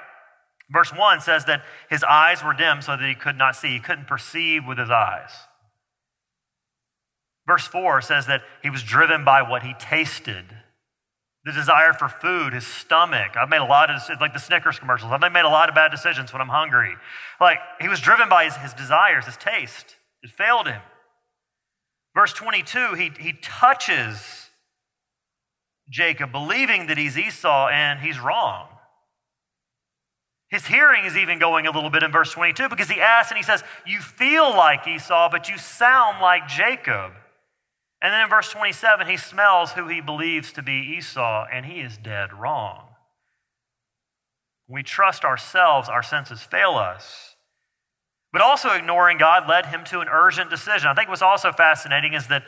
Verse 0.70 0.92
1 0.94 1.20
says 1.20 1.46
that 1.46 1.62
his 1.88 2.04
eyes 2.04 2.44
were 2.44 2.52
dim 2.52 2.82
so 2.82 2.96
that 2.96 3.08
he 3.08 3.14
could 3.14 3.36
not 3.36 3.56
see, 3.56 3.68
he 3.68 3.80
couldn't 3.80 4.06
perceive 4.06 4.66
with 4.66 4.78
his 4.78 4.90
eyes. 4.90 5.30
Verse 7.46 7.66
4 7.66 8.00
says 8.02 8.26
that 8.26 8.42
he 8.62 8.70
was 8.70 8.82
driven 8.82 9.24
by 9.24 9.42
what 9.42 9.62
he 9.62 9.74
tasted 9.78 10.44
the 11.44 11.52
desire 11.52 11.92
for 11.92 12.08
food, 12.08 12.52
his 12.52 12.66
stomach. 12.66 13.36
I've 13.36 13.48
made 13.48 13.60
a 13.60 13.64
lot 13.64 13.90
of, 13.90 14.02
like 14.20 14.34
the 14.34 14.38
Snickers 14.38 14.78
commercials, 14.78 15.10
I've 15.12 15.20
made 15.32 15.44
a 15.44 15.48
lot 15.48 15.68
of 15.68 15.74
bad 15.74 15.90
decisions 15.90 16.32
when 16.32 16.42
I'm 16.42 16.48
hungry. 16.48 16.94
Like, 17.40 17.58
he 17.80 17.88
was 17.88 18.00
driven 18.00 18.28
by 18.28 18.44
his, 18.44 18.56
his 18.56 18.74
desires, 18.74 19.26
his 19.26 19.36
taste. 19.36 19.96
It 20.22 20.30
failed 20.30 20.68
him. 20.68 20.82
Verse 22.14 22.32
22, 22.32 22.94
he, 22.94 23.10
he 23.18 23.32
touches 23.40 24.50
Jacob, 25.88 26.30
believing 26.32 26.86
that 26.88 26.98
he's 26.98 27.16
Esau, 27.16 27.68
and 27.68 28.00
he's 28.00 28.20
wrong. 28.20 28.68
His 30.50 30.66
hearing 30.66 31.04
is 31.04 31.16
even 31.16 31.38
going 31.38 31.66
a 31.66 31.70
little 31.70 31.90
bit 31.90 32.02
in 32.02 32.10
verse 32.10 32.32
22 32.32 32.68
because 32.68 32.90
he 32.90 33.00
asks 33.00 33.30
and 33.30 33.38
he 33.38 33.44
says, 33.44 33.62
You 33.86 34.00
feel 34.00 34.50
like 34.50 34.86
Esau, 34.86 35.28
but 35.30 35.48
you 35.48 35.56
sound 35.56 36.20
like 36.20 36.48
Jacob. 36.48 37.12
And 38.02 38.12
then 38.12 38.22
in 38.22 38.30
verse 38.30 38.50
27, 38.50 39.06
he 39.06 39.16
smells 39.16 39.72
who 39.72 39.88
he 39.88 40.00
believes 40.00 40.52
to 40.52 40.62
be 40.62 40.94
Esau, 40.96 41.46
and 41.52 41.66
he 41.66 41.80
is 41.80 41.98
dead 41.98 42.32
wrong. 42.32 42.86
we 44.68 44.82
trust 44.84 45.24
ourselves, 45.24 45.88
our 45.88 46.02
senses 46.02 46.42
fail 46.42 46.76
us. 46.76 47.34
But 48.32 48.40
also 48.40 48.70
ignoring 48.70 49.18
God 49.18 49.48
led 49.48 49.66
him 49.66 49.82
to 49.86 49.98
an 49.98 50.06
urgent 50.08 50.48
decision. 50.48 50.88
I 50.88 50.94
think 50.94 51.08
what's 51.08 51.22
also 51.22 51.50
fascinating 51.50 52.12
is 52.12 52.28
that 52.28 52.44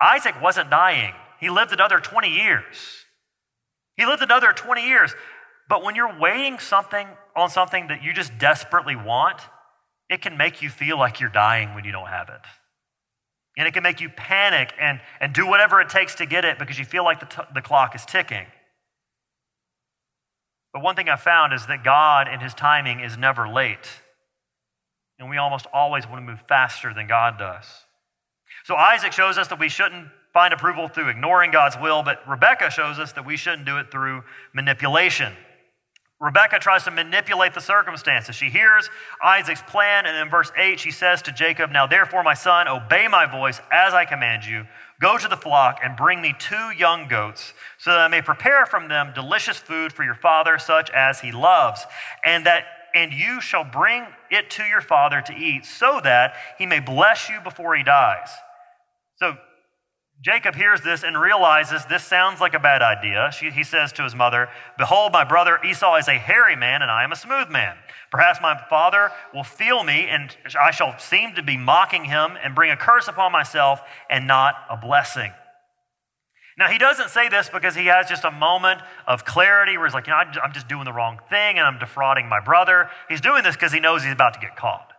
Isaac 0.00 0.40
wasn't 0.40 0.70
dying, 0.70 1.12
he 1.40 1.50
lived 1.50 1.72
another 1.72 1.98
20 1.98 2.28
years. 2.28 3.04
He 3.96 4.06
lived 4.06 4.22
another 4.22 4.52
20 4.52 4.86
years. 4.86 5.14
But 5.68 5.82
when 5.82 5.96
you're 5.96 6.18
waiting 6.18 6.58
something 6.58 7.08
on 7.34 7.50
something 7.50 7.88
that 7.88 8.02
you 8.02 8.12
just 8.12 8.38
desperately 8.38 8.94
want, 8.94 9.40
it 10.08 10.22
can 10.22 10.36
make 10.36 10.62
you 10.62 10.70
feel 10.70 10.98
like 10.98 11.18
you're 11.18 11.28
dying 11.30 11.74
when 11.74 11.84
you 11.84 11.92
don't 11.92 12.08
have 12.08 12.28
it. 12.28 12.40
And 13.56 13.66
it 13.66 13.72
can 13.72 13.82
make 13.82 14.00
you 14.00 14.10
panic 14.10 14.72
and, 14.78 15.00
and 15.20 15.32
do 15.32 15.46
whatever 15.46 15.80
it 15.80 15.88
takes 15.88 16.14
to 16.16 16.26
get 16.26 16.44
it 16.44 16.58
because 16.58 16.78
you 16.78 16.84
feel 16.84 17.04
like 17.04 17.20
the, 17.20 17.26
t- 17.26 17.48
the 17.54 17.62
clock 17.62 17.94
is 17.94 18.04
ticking. 18.04 18.46
But 20.72 20.82
one 20.82 20.94
thing 20.94 21.08
I 21.08 21.16
found 21.16 21.54
is 21.54 21.66
that 21.68 21.82
God 21.82 22.28
in 22.28 22.40
his 22.40 22.52
timing 22.52 23.00
is 23.00 23.16
never 23.16 23.48
late. 23.48 23.88
And 25.18 25.30
we 25.30 25.38
almost 25.38 25.66
always 25.72 26.06
want 26.06 26.18
to 26.18 26.30
move 26.30 26.40
faster 26.46 26.92
than 26.92 27.06
God 27.06 27.38
does. 27.38 27.64
So 28.64 28.74
Isaac 28.74 29.12
shows 29.12 29.38
us 29.38 29.48
that 29.48 29.58
we 29.58 29.70
shouldn't 29.70 30.08
find 30.34 30.52
approval 30.52 30.88
through 30.88 31.08
ignoring 31.08 31.50
God's 31.50 31.78
will, 31.80 32.02
but 32.02 32.20
Rebecca 32.28 32.70
shows 32.70 32.98
us 32.98 33.12
that 33.12 33.24
we 33.24 33.38
shouldn't 33.38 33.64
do 33.64 33.78
it 33.78 33.90
through 33.90 34.22
manipulation. 34.52 35.32
Rebecca 36.18 36.58
tries 36.58 36.84
to 36.84 36.90
manipulate 36.90 37.52
the 37.52 37.60
circumstances. 37.60 38.34
She 38.34 38.48
hears 38.48 38.88
Isaac's 39.22 39.60
plan, 39.62 40.06
and 40.06 40.16
in 40.16 40.30
verse 40.30 40.50
8, 40.56 40.80
she 40.80 40.90
says 40.90 41.20
to 41.22 41.32
Jacob, 41.32 41.70
Now 41.70 41.86
therefore, 41.86 42.22
my 42.22 42.32
son, 42.32 42.68
obey 42.68 43.06
my 43.06 43.26
voice 43.26 43.60
as 43.70 43.92
I 43.92 44.06
command 44.06 44.46
you. 44.46 44.64
Go 44.98 45.18
to 45.18 45.28
the 45.28 45.36
flock 45.36 45.80
and 45.84 45.94
bring 45.94 46.22
me 46.22 46.34
two 46.38 46.70
young 46.70 47.06
goats, 47.06 47.52
so 47.76 47.90
that 47.90 48.00
I 48.00 48.08
may 48.08 48.22
prepare 48.22 48.64
from 48.64 48.88
them 48.88 49.12
delicious 49.14 49.58
food 49.58 49.92
for 49.92 50.04
your 50.04 50.14
father, 50.14 50.58
such 50.58 50.90
as 50.90 51.20
he 51.20 51.32
loves, 51.32 51.84
and 52.24 52.46
that 52.46 52.64
and 52.94 53.12
you 53.12 53.42
shall 53.42 53.64
bring 53.64 54.06
it 54.30 54.48
to 54.48 54.62
your 54.62 54.80
father 54.80 55.20
to 55.20 55.34
eat, 55.34 55.66
so 55.66 56.00
that 56.02 56.34
he 56.58 56.64
may 56.64 56.80
bless 56.80 57.28
you 57.28 57.38
before 57.44 57.76
he 57.76 57.82
dies. 57.82 58.30
So 59.16 59.36
Jacob 60.22 60.54
hears 60.54 60.80
this 60.80 61.04
and 61.04 61.20
realizes 61.20 61.84
this 61.84 62.02
sounds 62.02 62.40
like 62.40 62.54
a 62.54 62.58
bad 62.58 62.82
idea. 62.82 63.30
She, 63.32 63.50
he 63.50 63.62
says 63.62 63.92
to 63.92 64.02
his 64.02 64.14
mother, 64.14 64.48
Behold, 64.78 65.12
my 65.12 65.24
brother 65.24 65.58
Esau 65.64 65.96
is 65.96 66.08
a 66.08 66.18
hairy 66.18 66.56
man, 66.56 66.82
and 66.82 66.90
I 66.90 67.04
am 67.04 67.12
a 67.12 67.16
smooth 67.16 67.48
man. 67.48 67.76
Perhaps 68.10 68.40
my 68.40 68.58
father 68.70 69.10
will 69.34 69.44
feel 69.44 69.84
me, 69.84 70.06
and 70.08 70.34
I 70.58 70.70
shall 70.70 70.98
seem 70.98 71.34
to 71.34 71.42
be 71.42 71.56
mocking 71.56 72.06
him 72.06 72.38
and 72.42 72.54
bring 72.54 72.70
a 72.70 72.76
curse 72.76 73.08
upon 73.08 73.30
myself 73.30 73.80
and 74.08 74.26
not 74.26 74.54
a 74.70 74.76
blessing. 74.76 75.32
Now, 76.58 76.68
he 76.68 76.78
doesn't 76.78 77.10
say 77.10 77.28
this 77.28 77.50
because 77.50 77.74
he 77.74 77.86
has 77.86 78.08
just 78.08 78.24
a 78.24 78.30
moment 78.30 78.80
of 79.06 79.26
clarity 79.26 79.76
where 79.76 79.86
he's 79.86 79.92
like, 79.92 80.06
you 80.06 80.12
know, 80.12 80.22
I'm 80.42 80.52
just 80.54 80.68
doing 80.68 80.86
the 80.86 80.92
wrong 80.92 81.18
thing 81.28 81.58
and 81.58 81.66
I'm 81.66 81.78
defrauding 81.78 82.28
my 82.28 82.40
brother. 82.40 82.88
He's 83.10 83.20
doing 83.20 83.42
this 83.42 83.54
because 83.54 83.72
he 83.72 83.80
knows 83.80 84.02
he's 84.02 84.14
about 84.14 84.32
to 84.34 84.40
get 84.40 84.56
caught. 84.56 84.95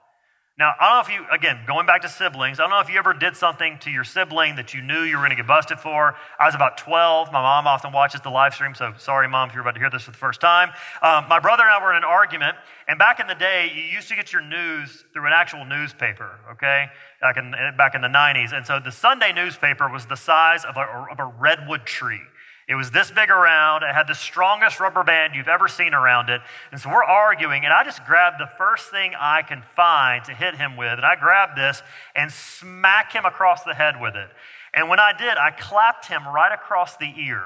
Now, 0.59 0.73
I 0.79 0.89
don't 0.89 0.95
know 0.95 1.13
if 1.13 1.21
you, 1.21 1.25
again, 1.31 1.59
going 1.67 1.85
back 1.85 2.01
to 2.01 2.09
siblings, 2.09 2.59
I 2.59 2.63
don't 2.63 2.71
know 2.71 2.79
if 2.79 2.89
you 2.89 2.97
ever 2.97 3.13
did 3.13 3.37
something 3.37 3.77
to 3.81 3.91
your 3.91 4.03
sibling 4.03 4.55
that 4.55 4.73
you 4.73 4.81
knew 4.81 5.01
you 5.01 5.15
were 5.17 5.21
going 5.21 5.29
to 5.29 5.35
get 5.35 5.45
busted 5.45 5.79
for. 5.79 6.15
I 6.39 6.47
was 6.47 6.55
about 6.55 6.79
12. 6.79 7.31
My 7.31 7.43
mom 7.43 7.67
often 7.67 7.91
watches 7.91 8.21
the 8.21 8.31
live 8.31 8.55
stream, 8.55 8.73
so 8.73 8.93
sorry, 8.97 9.29
mom, 9.29 9.49
if 9.49 9.53
you're 9.53 9.61
about 9.61 9.75
to 9.75 9.79
hear 9.79 9.91
this 9.91 10.01
for 10.01 10.09
the 10.09 10.17
first 10.17 10.41
time. 10.41 10.69
Um, 11.03 11.29
my 11.29 11.39
brother 11.39 11.61
and 11.61 11.69
I 11.69 11.79
were 11.79 11.91
in 11.91 11.97
an 11.97 12.03
argument, 12.03 12.57
and 12.87 12.97
back 12.97 13.19
in 13.19 13.27
the 13.27 13.35
day, 13.35 13.71
you 13.71 13.83
used 13.83 14.07
to 14.07 14.15
get 14.15 14.33
your 14.33 14.41
news 14.41 15.05
through 15.13 15.27
an 15.27 15.33
actual 15.35 15.63
newspaper, 15.63 16.39
okay? 16.53 16.87
Back 17.21 17.37
in, 17.37 17.51
back 17.77 17.93
in 17.93 18.01
the 18.01 18.07
90s. 18.07 18.51
And 18.51 18.65
so 18.65 18.79
the 18.79 18.91
Sunday 18.91 19.31
newspaper 19.33 19.87
was 19.87 20.07
the 20.07 20.17
size 20.17 20.65
of 20.65 20.75
a, 20.75 21.05
of 21.11 21.19
a 21.19 21.25
redwood 21.25 21.85
tree. 21.85 22.21
It 22.67 22.75
was 22.75 22.91
this 22.91 23.09
big 23.11 23.29
around. 23.29 23.83
It 23.83 23.93
had 23.93 24.07
the 24.07 24.15
strongest 24.15 24.81
rubber 24.81 25.03
band 25.03 25.35
you've 25.35 25.47
ever 25.47 25.69
seen 25.69 25.93
around 25.93 26.29
it. 26.29 26.41
And 26.71 26.81
so 26.81 26.89
we're 26.89 27.03
arguing, 27.03 27.63
and 27.63 27.73
I 27.73 27.85
just 27.85 28.05
grabbed 28.05 28.41
the 28.41 28.49
first 28.57 28.91
thing 28.91 29.13
I 29.17 29.41
can 29.41 29.63
find 29.75 30.23
to 30.25 30.33
hit 30.33 30.55
him 30.55 30.75
with. 30.75 30.93
And 30.93 31.05
I 31.05 31.15
grabbed 31.15 31.57
this 31.57 31.81
and 32.13 32.29
smack 32.29 33.13
him 33.13 33.23
across 33.25 33.63
the 33.63 33.73
head 33.73 34.01
with 34.01 34.15
it. 34.15 34.29
And 34.73 34.89
when 34.89 34.99
I 34.99 35.13
did, 35.17 35.37
I 35.37 35.51
clapped 35.51 36.07
him 36.07 36.27
right 36.27 36.51
across 36.51 36.97
the 36.97 37.13
ear. 37.17 37.43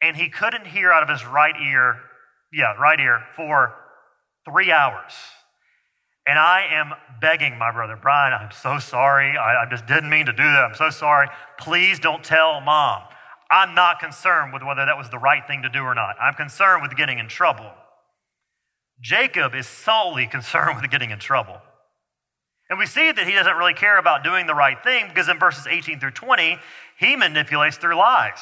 And 0.00 0.16
he 0.16 0.28
couldn't 0.28 0.68
hear 0.68 0.92
out 0.92 1.02
of 1.02 1.08
his 1.08 1.26
right 1.26 1.54
ear, 1.60 1.96
yeah, 2.52 2.74
right 2.74 3.00
ear, 3.00 3.24
for 3.34 3.74
three 4.44 4.70
hours. 4.70 5.12
And 6.24 6.38
I 6.38 6.66
am 6.70 6.92
begging 7.20 7.58
my 7.58 7.72
brother, 7.72 7.98
Brian, 8.00 8.32
I'm 8.32 8.52
so 8.52 8.78
sorry. 8.78 9.36
I, 9.36 9.64
I 9.64 9.66
just 9.68 9.86
didn't 9.86 10.10
mean 10.10 10.26
to 10.26 10.32
do 10.32 10.42
that. 10.42 10.64
I'm 10.64 10.74
so 10.74 10.90
sorry. 10.90 11.28
Please 11.58 11.98
don't 11.98 12.22
tell 12.22 12.60
mom. 12.60 13.02
I'm 13.50 13.74
not 13.74 14.00
concerned 14.00 14.52
with 14.52 14.62
whether 14.62 14.84
that 14.84 14.98
was 14.98 15.10
the 15.10 15.18
right 15.18 15.46
thing 15.46 15.62
to 15.62 15.68
do 15.68 15.80
or 15.80 15.94
not. 15.94 16.16
I'm 16.20 16.34
concerned 16.34 16.82
with 16.82 16.96
getting 16.96 17.18
in 17.18 17.28
trouble. 17.28 17.70
Jacob 19.00 19.54
is 19.54 19.66
solely 19.66 20.26
concerned 20.30 20.80
with 20.80 20.90
getting 20.90 21.10
in 21.10 21.18
trouble. 21.18 21.60
And 22.68 22.78
we 22.78 22.86
see 22.86 23.12
that 23.12 23.26
he 23.26 23.32
doesn't 23.32 23.56
really 23.56 23.74
care 23.74 23.98
about 23.98 24.24
doing 24.24 24.46
the 24.46 24.54
right 24.54 24.82
thing 24.82 25.06
because 25.08 25.28
in 25.28 25.38
verses 25.38 25.66
18 25.68 26.00
through 26.00 26.10
20, 26.10 26.58
he 26.98 27.14
manipulates 27.14 27.76
through 27.76 27.94
lies. 27.94 28.40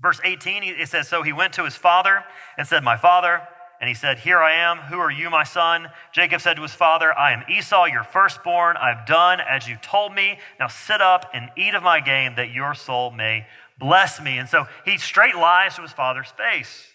Verse 0.00 0.20
18, 0.24 0.62
it 0.62 0.88
says, 0.88 1.08
So 1.08 1.22
he 1.22 1.32
went 1.32 1.52
to 1.54 1.64
his 1.64 1.76
father 1.76 2.24
and 2.56 2.66
said, 2.66 2.82
My 2.82 2.96
father. 2.96 3.42
And 3.80 3.88
he 3.88 3.94
said, 3.94 4.18
Here 4.20 4.38
I 4.38 4.52
am. 4.52 4.78
Who 4.78 4.98
are 4.98 5.10
you, 5.10 5.30
my 5.30 5.44
son? 5.44 5.88
Jacob 6.12 6.40
said 6.40 6.54
to 6.54 6.62
his 6.62 6.74
father, 6.74 7.16
I 7.18 7.32
am 7.32 7.44
Esau, 7.50 7.86
your 7.86 8.04
firstborn. 8.04 8.76
I've 8.76 9.06
done 9.06 9.40
as 9.40 9.68
you 9.68 9.76
told 9.82 10.14
me. 10.14 10.38
Now 10.58 10.68
sit 10.68 11.00
up 11.00 11.30
and 11.32 11.50
eat 11.56 11.74
of 11.74 11.82
my 11.82 12.00
game 12.00 12.34
that 12.36 12.50
your 12.50 12.74
soul 12.74 13.10
may 13.10 13.46
bless 13.80 14.20
me. 14.20 14.38
And 14.38 14.48
so 14.48 14.66
he 14.84 14.98
straight 14.98 15.34
lies 15.34 15.74
to 15.74 15.82
his 15.82 15.92
father's 15.92 16.30
face. 16.30 16.86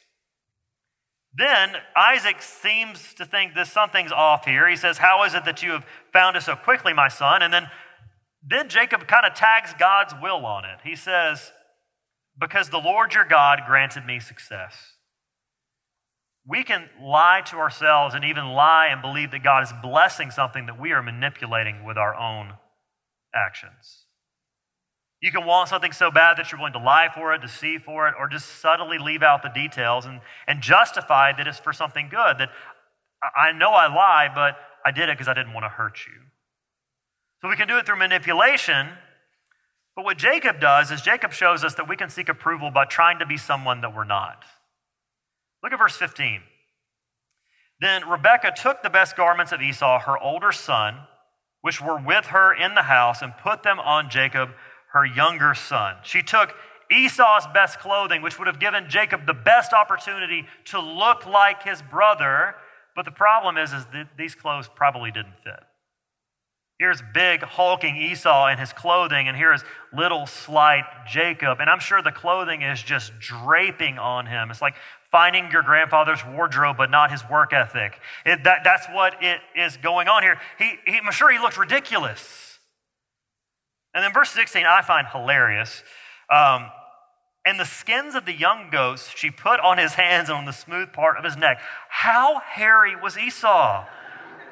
Then 1.38 1.72
Isaac 1.98 2.42
seems 2.42 3.14
to 3.16 3.26
think 3.26 3.56
that 3.56 3.68
something's 3.68 4.14
off 4.14 4.46
here. 4.46 4.70
He 4.70 4.78
says, 4.78 5.00
How 5.00 5.26
is 5.26 5.34
it 5.34 5.44
that 5.44 5.62
you 5.62 5.72
have 5.72 5.86
found 6.14 6.38
us 6.38 6.46
so 6.46 6.56
quickly, 6.56 6.94
my 6.94 7.10
son? 7.10 7.42
And 7.42 7.54
then, 7.54 7.68
then 8.48 8.70
Jacob 8.70 9.06
kind 9.08 9.26
of 9.26 9.34
tags 9.34 9.74
God's 9.78 10.14
will 10.22 10.46
on 10.46 10.64
it. 10.64 10.80
He 10.86 10.96
says, 10.96 11.52
Because 12.40 12.70
the 12.70 12.78
Lord 12.78 13.14
your 13.14 13.26
God 13.26 13.64
granted 13.68 14.06
me 14.06 14.22
success. 14.22 14.94
We 16.48 16.64
can 16.64 16.90
lie 17.02 17.42
to 17.48 17.58
ourselves 17.58 18.16
and 18.16 18.24
even 18.24 18.46
lie 18.46 18.88
and 18.88 19.02
believe 19.02 19.32
that 19.32 19.44
God 19.44 19.64
is 19.64 19.74
blessing 19.82 20.32
something 20.32 20.68
that 20.68 20.80
we 20.80 20.92
are 20.92 21.02
manipulating 21.02 21.84
with 21.84 21.98
our 21.98 22.16
own 22.16 22.54
actions. 23.34 24.05
You 25.26 25.32
can 25.32 25.44
want 25.44 25.70
something 25.70 25.92
so 25.92 26.12
bad 26.12 26.38
that 26.38 26.52
you're 26.52 26.60
willing 26.60 26.74
to 26.74 26.80
lie 26.80 27.10
for 27.12 27.34
it, 27.34 27.42
deceive 27.42 27.82
for 27.82 28.08
it, 28.08 28.14
or 28.20 28.28
just 28.28 28.62
subtly 28.62 29.00
leave 29.00 29.24
out 29.24 29.42
the 29.42 29.50
details 29.50 30.06
and, 30.06 30.22
and 30.46 30.62
justify 30.62 31.34
that 31.34 31.48
it's 31.48 31.58
for 31.58 31.74
something 31.74 32.10
good. 32.10 32.38
That 32.38 32.52
I 33.36 33.52
know 33.52 33.72
I 33.72 33.88
lie, 33.88 34.30
but 34.36 34.56
I 34.86 34.92
did 34.92 35.10
it 35.10 35.18
because 35.18 35.28
I 35.28 35.34
didn't 35.34 35.54
want 35.54 35.64
to 35.64 35.70
hurt 35.70 35.98
you. 36.06 36.22
So 37.42 37.50
we 37.50 37.56
can 37.56 37.68
do 37.68 37.76
it 37.80 37.88
through 37.88 37.98
manipulation. 37.98 38.90
But 39.96 40.06
what 40.06 40.20
Jacob 40.20 40.62
does 40.62 40.92
is 40.92 41.02
Jacob 41.02 41.34
shows 41.34 41.64
us 41.64 41.74
that 41.74 41.90
we 41.90 41.96
can 41.96 42.12
seek 42.12 42.30
approval 42.30 42.70
by 42.70 42.86
trying 42.86 43.18
to 43.18 43.26
be 43.26 43.36
someone 43.36 43.82
that 43.82 43.96
we're 43.96 44.04
not. 44.04 44.46
Look 45.64 45.74
at 45.74 45.80
verse 45.80 45.98
15. 45.98 46.42
Then 47.82 48.08
Rebekah 48.08 48.54
took 48.56 48.84
the 48.84 48.92
best 48.92 49.18
garments 49.18 49.52
of 49.52 49.60
Esau, 49.60 50.02
her 50.02 50.20
older 50.20 50.52
son, 50.52 50.98
which 51.62 51.82
were 51.82 52.00
with 52.00 52.28
her 52.28 52.54
in 52.54 52.76
the 52.76 52.84
house, 52.84 53.24
and 53.24 53.34
put 53.36 53.64
them 53.64 53.80
on 53.80 54.12
Jacob 54.12 54.52
her 54.96 55.06
younger 55.06 55.54
son. 55.54 55.98
She 56.04 56.24
took 56.24 56.56
Esau's 56.90 57.46
best 57.54 57.80
clothing, 57.80 58.22
which 58.22 58.40
would 58.40 58.48
have 58.48 58.60
given 58.60 58.86
Jacob 58.88 59.28
the 59.28 59.34
best 59.34 59.74
opportunity 59.74 60.46
to 60.66 60.80
look 60.80 61.26
like 61.26 61.64
his 61.64 61.82
brother. 61.82 62.56
But 62.96 63.04
the 63.04 63.12
problem 63.12 63.58
is, 63.58 63.74
is 63.74 63.86
that 63.88 64.08
these 64.18 64.36
clothes 64.36 64.70
probably 64.74 65.12
didn't 65.12 65.38
fit. 65.44 65.60
Here's 66.80 67.02
big, 67.14 67.42
hulking 67.42 67.98
Esau 67.98 68.48
in 68.48 68.58
his 68.58 68.72
clothing, 68.72 69.28
and 69.28 69.36
here's 69.36 69.64
little, 69.94 70.26
slight 70.26 70.86
Jacob. 71.06 71.60
And 71.60 71.70
I'm 71.70 71.80
sure 71.80 72.02
the 72.02 72.12
clothing 72.14 72.62
is 72.62 72.82
just 72.82 73.12
draping 73.20 73.98
on 73.98 74.28
him. 74.28 74.50
It's 74.50 74.62
like 74.62 74.76
finding 75.12 75.52
your 75.52 75.62
grandfather's 75.62 76.26
wardrobe, 76.26 76.78
but 76.78 76.90
not 76.90 77.12
his 77.12 77.22
work 77.30 77.52
ethic. 77.52 78.00
It, 78.26 78.46
that, 78.46 78.62
that's 78.64 78.88
what 78.88 79.22
it 79.22 79.42
is 79.58 79.76
going 79.76 80.08
on 80.08 80.24
here. 80.24 80.40
He, 80.58 80.76
he, 80.88 81.00
I'm 81.00 81.12
sure 81.12 81.30
he 81.30 81.40
looked 81.40 81.58
ridiculous. 81.58 82.45
And 83.96 84.04
then 84.04 84.14
verse 84.14 84.30
16, 84.32 84.66
I 84.66 84.82
find 84.82 85.08
hilarious. 85.08 85.82
Um, 86.30 86.70
and 87.46 87.60
the 87.60 87.66
skins 87.66 88.14
of 88.14 88.26
the 88.26 88.34
young 88.34 88.70
goats 88.70 89.10
she 89.16 89.32
put 89.32 89.60
on 89.62 89.78
his 89.78 89.94
hands 89.94 90.28
and 90.28 90.38
on 90.38 90.46
the 90.46 90.52
smooth 90.52 90.92
part 90.92 91.18
of 91.18 91.24
his 91.24 91.38
neck. 91.38 91.60
How 91.88 92.40
hairy 92.40 92.96
was 92.96 93.18
Esau? 93.18 93.88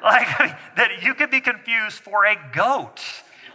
Like, 0.04 0.38
I 0.38 0.46
mean, 0.48 0.56
that 0.76 1.02
you 1.02 1.14
could 1.14 1.30
be 1.30 1.40
confused 1.40 2.00
for 2.00 2.26
a 2.26 2.36
goat. 2.52 3.00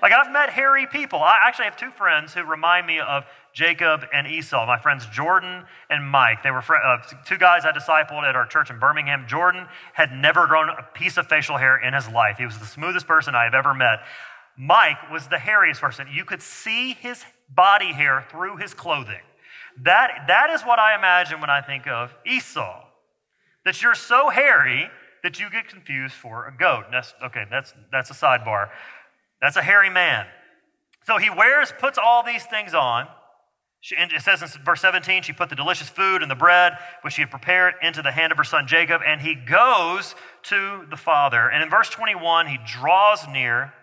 Like, 0.01 0.11
I've 0.13 0.31
met 0.31 0.49
hairy 0.49 0.87
people. 0.87 1.19
I 1.19 1.37
actually 1.43 1.65
have 1.65 1.77
two 1.77 1.91
friends 1.91 2.33
who 2.33 2.43
remind 2.43 2.87
me 2.87 2.99
of 2.99 3.23
Jacob 3.53 4.05
and 4.11 4.25
Esau. 4.25 4.65
My 4.65 4.79
friends 4.79 5.05
Jordan 5.13 5.65
and 5.91 6.09
Mike. 6.09 6.41
They 6.41 6.49
were 6.49 6.63
fr- 6.63 6.75
uh, 6.75 6.97
two 7.25 7.37
guys 7.37 7.65
I 7.65 7.71
discipled 7.71 8.23
at 8.27 8.35
our 8.35 8.47
church 8.47 8.71
in 8.71 8.79
Birmingham. 8.79 9.25
Jordan 9.27 9.67
had 9.93 10.11
never 10.11 10.47
grown 10.47 10.69
a 10.69 10.87
piece 10.93 11.17
of 11.17 11.27
facial 11.27 11.57
hair 11.57 11.77
in 11.77 11.93
his 11.93 12.07
life. 12.09 12.37
He 12.37 12.45
was 12.45 12.57
the 12.57 12.65
smoothest 12.65 13.05
person 13.05 13.35
I 13.35 13.43
have 13.43 13.53
ever 13.53 13.75
met. 13.75 13.99
Mike 14.61 15.09
was 15.09 15.29
the 15.29 15.37
hairiest 15.37 15.79
person. 15.79 16.05
You 16.13 16.25
could 16.25 16.41
see 16.41 16.91
his 16.93 17.23
body 17.49 17.93
hair 17.93 18.25
through 18.29 18.57
his 18.57 18.73
clothing. 18.73 19.21
That, 19.81 20.25
that 20.27 20.49
is 20.49 20.63
what 20.63 20.79
I 20.79 20.95
imagine 20.95 21.39
when 21.39 21.49
I 21.49 21.61
think 21.61 21.87
of 21.87 22.13
Esau. 22.25 22.83
That 23.63 23.81
you're 23.81 23.95
so 23.95 24.29
hairy 24.29 24.89
that 25.23 25.39
you 25.39 25.49
get 25.49 25.69
confused 25.69 26.13
for 26.13 26.45
a 26.45 26.55
goat. 26.55 26.85
That's, 26.91 27.13
okay, 27.23 27.45
that's, 27.49 27.73
that's 27.89 28.11
a 28.11 28.13
sidebar. 28.13 28.69
That's 29.41 29.55
a 29.55 29.61
hairy 29.61 29.89
man. 29.89 30.25
So 31.05 31.17
he 31.17 31.29
wears, 31.29 31.71
puts 31.79 31.97
all 31.97 32.21
these 32.23 32.43
things 32.43 32.73
on. 32.73 33.07
She, 33.79 33.95
it 33.95 34.21
says 34.21 34.41
in 34.41 34.49
verse 34.65 34.81
17, 34.81 35.23
she 35.23 35.31
put 35.31 35.47
the 35.47 35.55
delicious 35.55 35.87
food 35.87 36.21
and 36.21 36.29
the 36.29 36.35
bread 36.35 36.73
which 37.01 37.13
she 37.13 37.21
had 37.21 37.31
prepared 37.31 37.75
into 37.81 38.01
the 38.01 38.11
hand 38.11 38.33
of 38.33 38.37
her 38.37 38.43
son 38.43 38.67
Jacob, 38.67 39.01
and 39.07 39.21
he 39.21 39.35
goes 39.35 40.15
to 40.43 40.85
the 40.89 40.97
father. 40.97 41.47
And 41.47 41.63
in 41.63 41.69
verse 41.69 41.89
21, 41.89 42.47
he 42.47 42.57
draws 42.65 43.25
near 43.29 43.73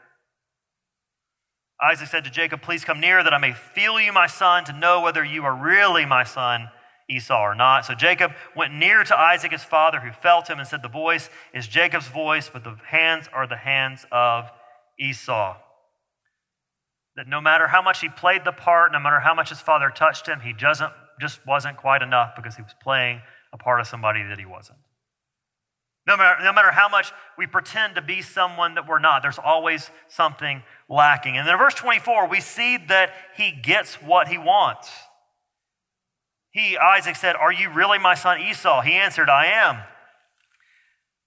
Isaac 1.82 2.08
said 2.08 2.24
to 2.24 2.30
Jacob, 2.30 2.62
Please 2.62 2.84
come 2.84 3.00
near 3.00 3.22
that 3.22 3.34
I 3.34 3.38
may 3.38 3.52
feel 3.52 4.00
you, 4.00 4.12
my 4.12 4.26
son, 4.26 4.64
to 4.64 4.72
know 4.72 5.00
whether 5.00 5.24
you 5.24 5.44
are 5.44 5.54
really 5.54 6.06
my 6.06 6.24
son 6.24 6.68
Esau 7.08 7.40
or 7.40 7.54
not. 7.54 7.84
So 7.84 7.94
Jacob 7.94 8.32
went 8.56 8.74
near 8.74 9.04
to 9.04 9.16
Isaac, 9.16 9.52
his 9.52 9.62
father, 9.62 10.00
who 10.00 10.10
felt 10.10 10.48
him 10.48 10.58
and 10.58 10.66
said, 10.66 10.82
The 10.82 10.88
voice 10.88 11.30
is 11.54 11.68
Jacob's 11.68 12.08
voice, 12.08 12.50
but 12.52 12.64
the 12.64 12.76
hands 12.86 13.28
are 13.32 13.46
the 13.46 13.56
hands 13.56 14.06
of 14.10 14.50
Esau. 14.98 15.56
That 17.14 17.28
no 17.28 17.40
matter 17.40 17.68
how 17.68 17.80
much 17.80 18.00
he 18.00 18.08
played 18.08 18.44
the 18.44 18.52
part, 18.52 18.92
no 18.92 18.98
matter 18.98 19.20
how 19.20 19.34
much 19.34 19.50
his 19.50 19.60
father 19.60 19.90
touched 19.90 20.26
him, 20.26 20.40
he 20.40 20.52
doesn't, 20.52 20.92
just 21.20 21.40
wasn't 21.46 21.76
quite 21.76 22.02
enough 22.02 22.34
because 22.34 22.56
he 22.56 22.62
was 22.62 22.74
playing 22.82 23.20
a 23.52 23.58
part 23.58 23.80
of 23.80 23.86
somebody 23.86 24.22
that 24.24 24.38
he 24.38 24.44
wasn't. 24.44 24.78
No 26.06 26.16
matter, 26.16 26.42
no 26.44 26.52
matter 26.52 26.70
how 26.70 26.88
much 26.88 27.12
we 27.36 27.46
pretend 27.46 27.96
to 27.96 28.02
be 28.02 28.22
someone 28.22 28.74
that 28.74 28.86
we're 28.86 29.00
not, 29.00 29.22
there's 29.22 29.38
always 29.38 29.90
something 30.06 30.62
lacking. 30.88 31.36
And 31.36 31.46
then 31.46 31.54
in 31.54 31.58
verse 31.58 31.74
24, 31.74 32.28
we 32.28 32.40
see 32.40 32.76
that 32.88 33.10
he 33.36 33.50
gets 33.50 33.96
what 33.96 34.28
he 34.28 34.38
wants. 34.38 34.88
He, 36.52 36.78
Isaac 36.78 37.16
said, 37.16 37.34
Are 37.34 37.52
you 37.52 37.70
really 37.70 37.98
my 37.98 38.14
son 38.14 38.40
Esau? 38.40 38.82
He 38.82 38.92
answered, 38.92 39.28
I 39.28 39.46
am. 39.46 39.82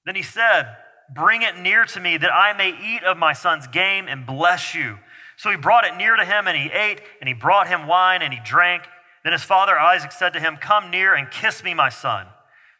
Then 0.05 0.15
he 0.15 0.23
said, 0.23 0.77
Bring 1.13 1.41
it 1.41 1.57
near 1.57 1.85
to 1.85 1.99
me 1.99 2.17
that 2.17 2.33
I 2.33 2.53
may 2.53 2.69
eat 2.69 3.03
of 3.03 3.17
my 3.17 3.33
son's 3.33 3.67
game 3.67 4.07
and 4.07 4.25
bless 4.25 4.73
you. 4.73 4.97
So 5.37 5.51
he 5.51 5.57
brought 5.57 5.85
it 5.85 5.97
near 5.97 6.15
to 6.15 6.25
him 6.25 6.47
and 6.47 6.57
he 6.57 6.69
ate, 6.71 7.01
and 7.19 7.27
he 7.27 7.33
brought 7.33 7.67
him 7.67 7.85
wine 7.85 8.21
and 8.21 8.33
he 8.33 8.39
drank. 8.43 8.83
Then 9.23 9.33
his 9.33 9.43
father 9.43 9.77
Isaac 9.77 10.11
said 10.11 10.33
to 10.33 10.39
him, 10.39 10.57
Come 10.57 10.89
near 10.89 11.13
and 11.13 11.29
kiss 11.29 11.63
me, 11.63 11.73
my 11.73 11.89
son. 11.89 12.27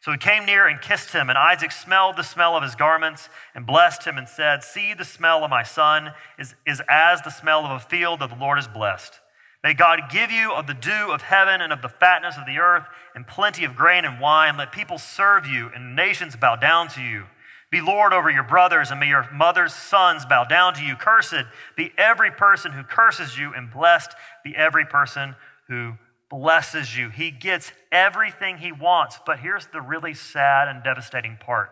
So 0.02 0.12
he 0.12 0.18
came 0.18 0.46
near 0.46 0.68
and 0.68 0.80
kissed 0.80 1.12
him, 1.12 1.30
and 1.30 1.38
Isaac 1.38 1.72
smelled 1.72 2.16
the 2.16 2.24
smell 2.24 2.56
of 2.56 2.64
his 2.64 2.76
garments 2.76 3.28
and 3.54 3.66
blessed 3.66 4.06
him 4.06 4.18
and 4.18 4.30
said, 4.30 4.64
See, 4.64 4.94
the 4.94 5.04
smell 5.04 5.44
of 5.44 5.50
my 5.50 5.64
son 5.64 6.12
is, 6.38 6.56
is 6.66 6.82
as 6.90 7.22
the 7.22 7.30
smell 7.30 7.66
of 7.66 7.72
a 7.72 7.80
field 7.80 8.22
that 8.22 8.30
the 8.30 8.36
Lord 8.36 8.58
has 8.58 8.68
blessed. 8.68 9.20
May 9.62 9.74
God 9.74 10.04
give 10.10 10.32
you 10.32 10.54
of 10.54 10.68
the 10.68 10.74
dew 10.74 11.12
of 11.12 11.24
heaven 11.24 11.60
and 11.60 11.74
of 11.74 11.82
the 11.82 11.90
fatness 11.90 12.38
of 12.38 12.46
the 12.46 12.60
earth 12.60 12.88
and 13.14 13.28
plenty 13.28 13.66
of 13.66 13.76
grain 13.76 14.06
and 14.06 14.22
wine. 14.22 14.56
Let 14.56 14.72
people 14.72 14.98
serve 14.98 15.46
you 15.46 15.70
and 15.76 15.98
nations 15.98 16.38
bow 16.38 16.56
down 16.56 16.88
to 16.90 17.02
you. 17.02 17.26
Be 17.72 17.82
Lord 17.82 18.14
over 18.14 18.32
your 18.32 18.44
brothers, 18.44 18.90
and 18.90 19.00
may 19.00 19.10
your 19.10 19.30
mother's 19.32 19.74
sons 19.74 20.26
bow 20.26 20.44
down 20.44 20.74
to 20.76 20.84
you. 20.84 20.96
Cursed 20.96 21.46
be 21.76 21.92
every 21.98 22.32
person 22.32 22.72
who 22.72 22.82
curses 22.82 23.38
you, 23.38 23.54
and 23.54 23.70
blessed 23.70 24.16
be 24.44 24.56
every 24.56 24.86
person 24.86 25.36
who 25.68 25.94
blesses 26.30 26.96
you. 26.96 27.10
He 27.10 27.32
gets 27.32 27.72
everything 27.92 28.58
he 28.58 28.72
wants. 28.72 29.20
But 29.26 29.40
here's 29.40 29.68
the 29.68 29.82
really 29.82 30.14
sad 30.14 30.68
and 30.68 30.84
devastating 30.84 31.38
part 31.38 31.72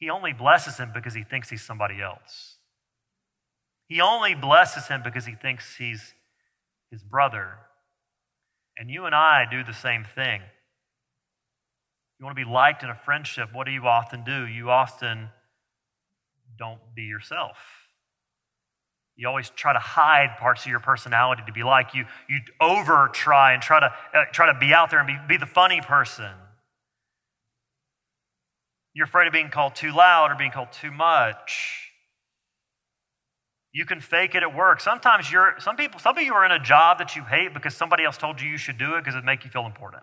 he 0.00 0.08
only 0.08 0.32
blesses 0.32 0.78
him 0.78 0.92
because 0.94 1.12
he 1.12 1.22
thinks 1.22 1.50
he's 1.50 1.62
somebody 1.62 2.00
else. 2.00 2.56
He 3.86 4.00
only 4.00 4.34
blesses 4.34 4.88
him 4.88 5.02
because 5.04 5.26
he 5.26 5.34
thinks 5.34 5.76
he's 5.76 6.14
his 6.90 7.02
brother. 7.02 7.58
And 8.78 8.90
you 8.90 9.04
and 9.04 9.14
I 9.14 9.44
do 9.50 9.62
the 9.62 9.74
same 9.74 10.04
thing. 10.04 10.40
You 12.18 12.24
want 12.24 12.36
to 12.36 12.44
be 12.44 12.50
liked 12.50 12.82
in 12.82 12.88
a 12.88 12.94
friendship, 12.94 13.50
what 13.52 13.66
do 13.66 13.72
you 13.72 13.86
often 13.86 14.24
do? 14.24 14.46
You 14.46 14.70
often 14.70 15.28
don't 16.58 16.80
be 16.94 17.02
yourself. 17.02 17.58
You 19.20 19.28
always 19.28 19.50
try 19.50 19.74
to 19.74 19.78
hide 19.78 20.38
parts 20.38 20.64
of 20.64 20.70
your 20.70 20.80
personality 20.80 21.42
to 21.46 21.52
be 21.52 21.62
like 21.62 21.92
you. 21.92 22.06
You 22.26 22.38
over 22.58 23.10
try 23.12 23.52
and 23.52 23.62
try 23.62 23.78
to 23.78 23.92
uh, 24.14 24.24
try 24.32 24.50
to 24.50 24.58
be 24.58 24.72
out 24.72 24.90
there 24.90 24.98
and 24.98 25.06
be, 25.06 25.16
be 25.28 25.36
the 25.36 25.44
funny 25.44 25.82
person. 25.82 26.32
You're 28.94 29.04
afraid 29.04 29.26
of 29.26 29.34
being 29.34 29.50
called 29.50 29.74
too 29.74 29.92
loud 29.92 30.30
or 30.30 30.36
being 30.36 30.52
called 30.52 30.72
too 30.72 30.90
much. 30.90 31.90
You 33.74 33.84
can 33.84 34.00
fake 34.00 34.34
it 34.34 34.42
at 34.42 34.56
work. 34.56 34.80
Sometimes 34.80 35.30
you're 35.30 35.54
some 35.58 35.76
people 35.76 36.00
some 36.00 36.16
of 36.16 36.24
you 36.24 36.32
are 36.32 36.46
in 36.46 36.52
a 36.52 36.58
job 36.58 36.96
that 36.96 37.14
you 37.14 37.22
hate 37.22 37.52
because 37.52 37.74
somebody 37.74 38.04
else 38.04 38.16
told 38.16 38.40
you 38.40 38.48
you 38.48 38.56
should 38.56 38.78
do 38.78 38.94
it 38.94 39.04
because 39.04 39.16
it 39.16 39.24
make 39.26 39.44
you 39.44 39.50
feel 39.50 39.66
important. 39.66 40.02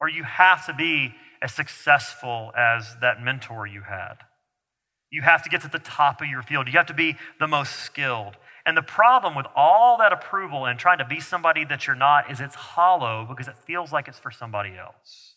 Or 0.00 0.08
you 0.08 0.22
have 0.22 0.64
to 0.66 0.74
be 0.74 1.12
as 1.42 1.52
successful 1.52 2.52
as 2.56 2.94
that 3.00 3.20
mentor 3.20 3.66
you 3.66 3.80
had. 3.80 4.18
You 5.14 5.22
have 5.22 5.44
to 5.44 5.48
get 5.48 5.60
to 5.60 5.68
the 5.68 5.78
top 5.78 6.20
of 6.20 6.26
your 6.26 6.42
field. 6.42 6.66
You 6.66 6.72
have 6.72 6.86
to 6.86 6.94
be 6.94 7.16
the 7.38 7.46
most 7.46 7.76
skilled. 7.76 8.36
And 8.66 8.76
the 8.76 8.82
problem 8.82 9.36
with 9.36 9.46
all 9.54 9.96
that 9.98 10.12
approval 10.12 10.66
and 10.66 10.76
trying 10.76 10.98
to 10.98 11.04
be 11.04 11.20
somebody 11.20 11.64
that 11.66 11.86
you're 11.86 11.94
not 11.94 12.32
is 12.32 12.40
it's 12.40 12.56
hollow 12.56 13.24
because 13.24 13.46
it 13.46 13.54
feels 13.64 13.92
like 13.92 14.08
it's 14.08 14.18
for 14.18 14.32
somebody 14.32 14.76
else. 14.76 15.36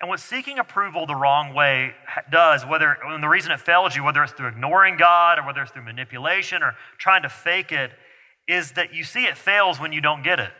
And 0.00 0.08
what 0.08 0.20
seeking 0.20 0.60
approval 0.60 1.04
the 1.04 1.16
wrong 1.16 1.52
way 1.52 1.94
does, 2.30 2.64
whether 2.64 2.96
and 3.04 3.24
the 3.24 3.28
reason 3.28 3.50
it 3.50 3.58
fails 3.58 3.96
you, 3.96 4.04
whether 4.04 4.22
it's 4.22 4.32
through 4.32 4.46
ignoring 4.46 4.96
God 4.96 5.40
or 5.40 5.42
whether 5.44 5.60
it's 5.62 5.72
through 5.72 5.82
manipulation 5.82 6.62
or 6.62 6.76
trying 6.96 7.22
to 7.22 7.28
fake 7.28 7.72
it, 7.72 7.90
is 8.46 8.72
that 8.72 8.94
you 8.94 9.02
see 9.02 9.24
it 9.24 9.36
fails 9.36 9.80
when 9.80 9.92
you 9.92 10.00
don't 10.00 10.22
get 10.22 10.38
it. 10.38 10.52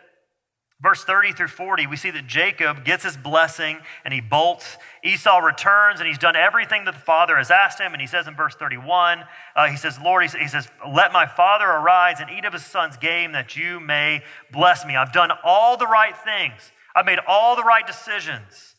Verse 0.81 1.03
30 1.03 1.33
through 1.33 1.49
40, 1.49 1.88
we 1.88 1.97
see 1.97 2.12
that 2.12 2.29
Jacob 2.29 2.85
gets 2.85 3.03
his 3.03 3.17
blessing 3.17 3.79
and 4.05 4.14
he 4.14 4.21
bolts. 4.21 4.77
Esau 5.03 5.38
returns 5.38 5.99
and 5.99 6.07
he's 6.09 6.19
done 6.19 6.37
everything 6.37 6.85
that 6.85 6.95
the 6.95 7.01
father 7.01 7.37
has 7.37 7.51
asked 7.51 7.81
him. 7.81 7.93
And 7.93 8.01
he 8.01 8.07
says 8.07 8.29
in 8.29 8.37
verse 8.37 8.55
31, 8.55 9.25
uh, 9.57 9.67
he 9.67 9.77
says, 9.77 9.99
Lord, 10.01 10.23
he 10.23 10.47
says, 10.47 10.69
let 10.88 11.12
my 11.12 11.27
father 11.27 11.64
arise 11.64 12.21
and 12.21 12.31
eat 12.31 12.45
of 12.45 12.53
his 12.53 12.64
son's 12.64 12.97
game 12.97 13.33
that 13.33 13.57
you 13.57 13.81
may 13.81 14.23
bless 14.53 14.87
me. 14.87 14.95
I've 14.95 15.12
done 15.12 15.31
all 15.43 15.77
the 15.77 15.87
right 15.87 16.17
things, 16.17 16.71
I've 16.95 17.07
made 17.07 17.19
all 17.27 17.57
the 17.57 17.64
right 17.64 17.87
decisions. 17.87 18.77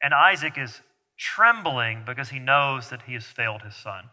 And 0.00 0.12
Isaac 0.12 0.58
is 0.58 0.82
trembling 1.18 2.02
because 2.06 2.28
he 2.28 2.38
knows 2.38 2.90
that 2.90 3.02
he 3.02 3.14
has 3.14 3.24
failed 3.24 3.62
his 3.62 3.74
son. 3.74 4.10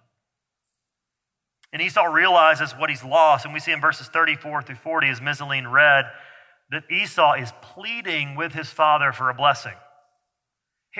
And 1.73 1.81
Esau 1.81 2.05
realizes 2.05 2.71
what 2.71 2.89
he's 2.89 3.03
lost. 3.03 3.45
And 3.45 3.53
we 3.53 3.59
see 3.59 3.71
in 3.71 3.81
verses 3.81 4.07
34 4.07 4.63
through 4.63 4.75
40, 4.75 5.09
as 5.09 5.21
Micheline 5.21 5.67
read, 5.67 6.05
that 6.71 6.89
Esau 6.89 7.33
is 7.33 7.51
pleading 7.61 8.35
with 8.35 8.53
his 8.53 8.69
father 8.69 9.11
for 9.11 9.29
a 9.29 9.33
blessing. 9.33 9.73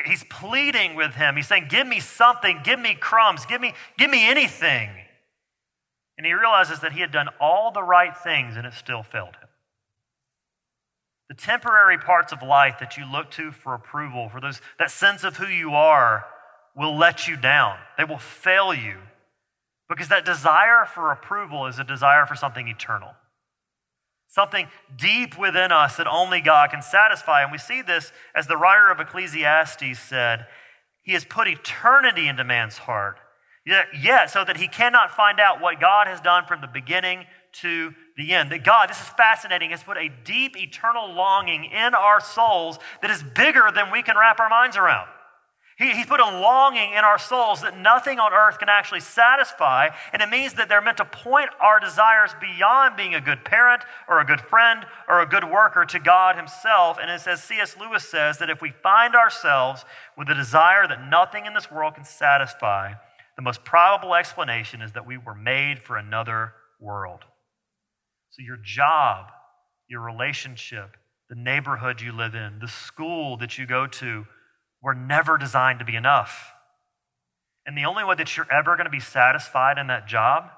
He's 0.05 0.23
pleading 0.29 0.95
with 0.95 1.15
him. 1.15 1.35
He's 1.35 1.47
saying, 1.47 1.67
Give 1.69 1.87
me 1.87 1.99
something, 1.99 2.61
give 2.63 2.79
me 2.79 2.95
crumbs, 2.95 3.45
give 3.45 3.59
me, 3.59 3.73
give 3.97 4.09
me 4.09 4.29
anything. 4.29 4.89
And 6.17 6.25
he 6.25 6.33
realizes 6.33 6.79
that 6.81 6.93
he 6.93 7.01
had 7.01 7.11
done 7.11 7.29
all 7.39 7.71
the 7.71 7.83
right 7.83 8.15
things 8.15 8.55
and 8.55 8.65
it 8.65 8.73
still 8.73 9.03
failed 9.03 9.35
him. 9.35 9.49
The 11.29 11.35
temporary 11.35 11.97
parts 11.97 12.31
of 12.31 12.43
life 12.43 12.75
that 12.79 12.97
you 12.97 13.05
look 13.05 13.31
to 13.31 13.51
for 13.51 13.73
approval, 13.73 14.29
for 14.29 14.39
those, 14.39 14.61
that 14.77 14.91
sense 14.91 15.23
of 15.23 15.37
who 15.37 15.47
you 15.47 15.71
are, 15.71 16.25
will 16.75 16.97
let 16.97 17.27
you 17.27 17.35
down. 17.35 17.77
They 17.97 18.03
will 18.03 18.17
fail 18.17 18.73
you 18.73 18.97
because 19.89 20.09
that 20.09 20.25
desire 20.25 20.85
for 20.85 21.11
approval 21.11 21.65
is 21.67 21.79
a 21.79 21.83
desire 21.83 22.25
for 22.25 22.35
something 22.35 22.67
eternal 22.67 23.13
something 24.31 24.67
deep 24.97 25.37
within 25.37 25.71
us 25.71 25.97
that 25.97 26.07
only 26.07 26.41
God 26.41 26.71
can 26.71 26.81
satisfy. 26.81 27.43
And 27.43 27.51
we 27.51 27.57
see 27.57 27.81
this 27.81 28.11
as 28.33 28.47
the 28.47 28.57
writer 28.57 28.89
of 28.89 28.99
Ecclesiastes 28.99 29.99
said, 29.99 30.47
He 31.03 31.13
has 31.13 31.25
put 31.25 31.47
eternity 31.47 32.27
into 32.27 32.43
man's 32.43 32.79
heart. 32.79 33.19
Yet, 33.63 34.31
so 34.31 34.43
that 34.43 34.57
he 34.57 34.67
cannot 34.67 35.11
find 35.11 35.39
out 35.39 35.61
what 35.61 35.79
God 35.79 36.07
has 36.07 36.19
done 36.19 36.45
from 36.47 36.61
the 36.61 36.67
beginning 36.67 37.25
to 37.61 37.93
the 38.17 38.33
end. 38.33 38.51
That 38.51 38.63
God, 38.63 38.89
this 38.89 38.99
is 38.99 39.09
fascinating, 39.09 39.69
has 39.69 39.83
put 39.83 39.97
a 39.97 40.09
deep, 40.23 40.57
eternal 40.57 41.13
longing 41.13 41.65
in 41.65 41.93
our 41.93 42.19
souls 42.19 42.79
that 43.03 43.11
is 43.11 43.21
bigger 43.21 43.69
than 43.73 43.91
we 43.91 44.01
can 44.01 44.17
wrap 44.17 44.39
our 44.39 44.49
minds 44.49 44.77
around. 44.77 45.09
He, 45.81 45.93
he's 45.93 46.05
put 46.05 46.19
a 46.19 46.25
longing 46.25 46.91
in 46.91 46.99
our 46.99 47.17
souls 47.17 47.61
that 47.61 47.75
nothing 47.75 48.19
on 48.19 48.33
earth 48.33 48.59
can 48.59 48.69
actually 48.69 48.99
satisfy. 48.99 49.89
And 50.13 50.21
it 50.21 50.29
means 50.29 50.53
that 50.53 50.69
they're 50.69 50.81
meant 50.81 50.97
to 50.97 51.05
point 51.05 51.49
our 51.59 51.79
desires 51.79 52.35
beyond 52.39 52.95
being 52.95 53.15
a 53.15 53.21
good 53.21 53.43
parent 53.43 53.81
or 54.07 54.19
a 54.19 54.25
good 54.25 54.41
friend 54.41 54.85
or 55.07 55.21
a 55.21 55.25
good 55.25 55.45
worker 55.45 55.83
to 55.85 55.99
God 55.99 56.35
Himself. 56.35 56.99
And 57.01 57.09
it 57.09 57.19
says, 57.21 57.43
C.S. 57.43 57.75
Lewis 57.79 58.07
says 58.07 58.37
that 58.37 58.49
if 58.49 58.61
we 58.61 58.69
find 58.69 59.15
ourselves 59.15 59.83
with 60.15 60.29
a 60.29 60.35
desire 60.35 60.87
that 60.87 61.09
nothing 61.09 61.47
in 61.47 61.55
this 61.55 61.71
world 61.71 61.95
can 61.95 62.05
satisfy, 62.05 62.93
the 63.35 63.41
most 63.41 63.63
probable 63.63 64.13
explanation 64.13 64.83
is 64.83 64.91
that 64.91 65.07
we 65.07 65.17
were 65.17 65.33
made 65.33 65.79
for 65.79 65.97
another 65.97 66.53
world. 66.79 67.21
So, 68.29 68.43
your 68.43 68.57
job, 68.63 69.31
your 69.89 70.01
relationship, 70.01 70.95
the 71.27 71.35
neighborhood 71.35 72.01
you 72.01 72.11
live 72.11 72.35
in, 72.35 72.59
the 72.59 72.67
school 72.67 73.35
that 73.37 73.57
you 73.57 73.65
go 73.65 73.87
to, 73.87 74.25
were 74.81 74.93
never 74.93 75.37
designed 75.37 75.79
to 75.79 75.85
be 75.85 75.95
enough. 75.95 76.51
And 77.65 77.77
the 77.77 77.85
only 77.85 78.03
way 78.03 78.15
that 78.15 78.35
you're 78.35 78.51
ever 78.51 78.75
going 78.75 78.85
to 78.85 78.91
be 78.91 78.99
satisfied 78.99 79.77
in 79.77 79.87
that 79.87 80.07
job 80.07 80.49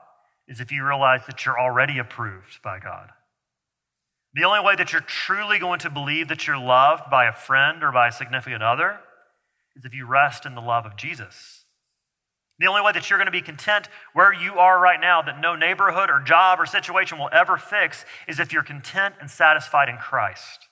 is 0.47 0.59
if 0.59 0.71
you 0.71 0.85
realize 0.85 1.25
that 1.27 1.45
you're 1.45 1.59
already 1.59 1.97
approved 1.97 2.61
by 2.63 2.79
God. 2.79 3.09
The 4.33 4.45
only 4.45 4.65
way 4.65 4.75
that 4.75 4.91
you're 4.91 5.01
truly 5.01 5.59
going 5.59 5.79
to 5.79 5.89
believe 5.89 6.27
that 6.29 6.47
you're 6.47 6.57
loved 6.57 7.03
by 7.11 7.25
a 7.25 7.33
friend 7.33 7.83
or 7.83 7.91
by 7.91 8.07
a 8.07 8.11
significant 8.11 8.63
other 8.63 8.99
is 9.75 9.85
if 9.85 9.93
you 9.93 10.05
rest 10.05 10.45
in 10.45 10.55
the 10.55 10.61
love 10.61 10.85
of 10.85 10.95
Jesus. 10.95 11.65
The 12.59 12.67
only 12.67 12.81
way 12.81 12.91
that 12.93 13.09
you're 13.09 13.19
going 13.19 13.27
to 13.27 13.31
be 13.31 13.41
content 13.41 13.89
where 14.13 14.33
you 14.33 14.53
are 14.59 14.79
right 14.79 14.99
now, 14.99 15.21
that 15.21 15.41
no 15.41 15.55
neighborhood 15.55 16.09
or 16.09 16.19
job 16.19 16.59
or 16.59 16.65
situation 16.65 17.17
will 17.17 17.29
ever 17.31 17.57
fix, 17.57 18.05
is 18.27 18.39
if 18.39 18.53
you're 18.53 18.63
content 18.63 19.15
and 19.19 19.29
satisfied 19.29 19.89
in 19.89 19.97
Christ. 19.97 20.69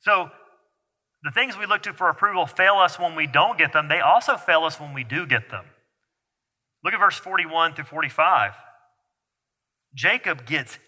So, 0.00 0.30
the 1.22 1.30
things 1.30 1.56
we 1.56 1.66
look 1.66 1.82
to 1.82 1.92
for 1.92 2.08
approval 2.08 2.46
fail 2.46 2.74
us 2.74 2.98
when 2.98 3.14
we 3.14 3.26
don't 3.26 3.58
get 3.58 3.72
them, 3.72 3.88
they 3.88 4.00
also 4.00 4.36
fail 4.36 4.64
us 4.64 4.80
when 4.80 4.92
we 4.92 5.04
do 5.04 5.26
get 5.26 5.50
them. 5.50 5.64
Look 6.84 6.94
at 6.94 7.00
verse 7.00 7.18
41 7.18 7.74
through 7.74 7.84
45. 7.84 8.52
Jacob 9.94 10.46
gets 10.46 10.78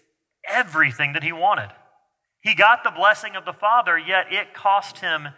everything 0.49 1.13
that 1.13 1.23
he 1.23 1.31
wanted. 1.31 1.69
He 2.41 2.53
got 2.53 2.83
the 2.83 2.91
blessing 2.91 3.35
of 3.35 3.45
the 3.45 3.53
father, 3.53 3.97
yet 3.97 4.27
it 4.31 4.53
cost 4.53 4.99
him 4.99 5.29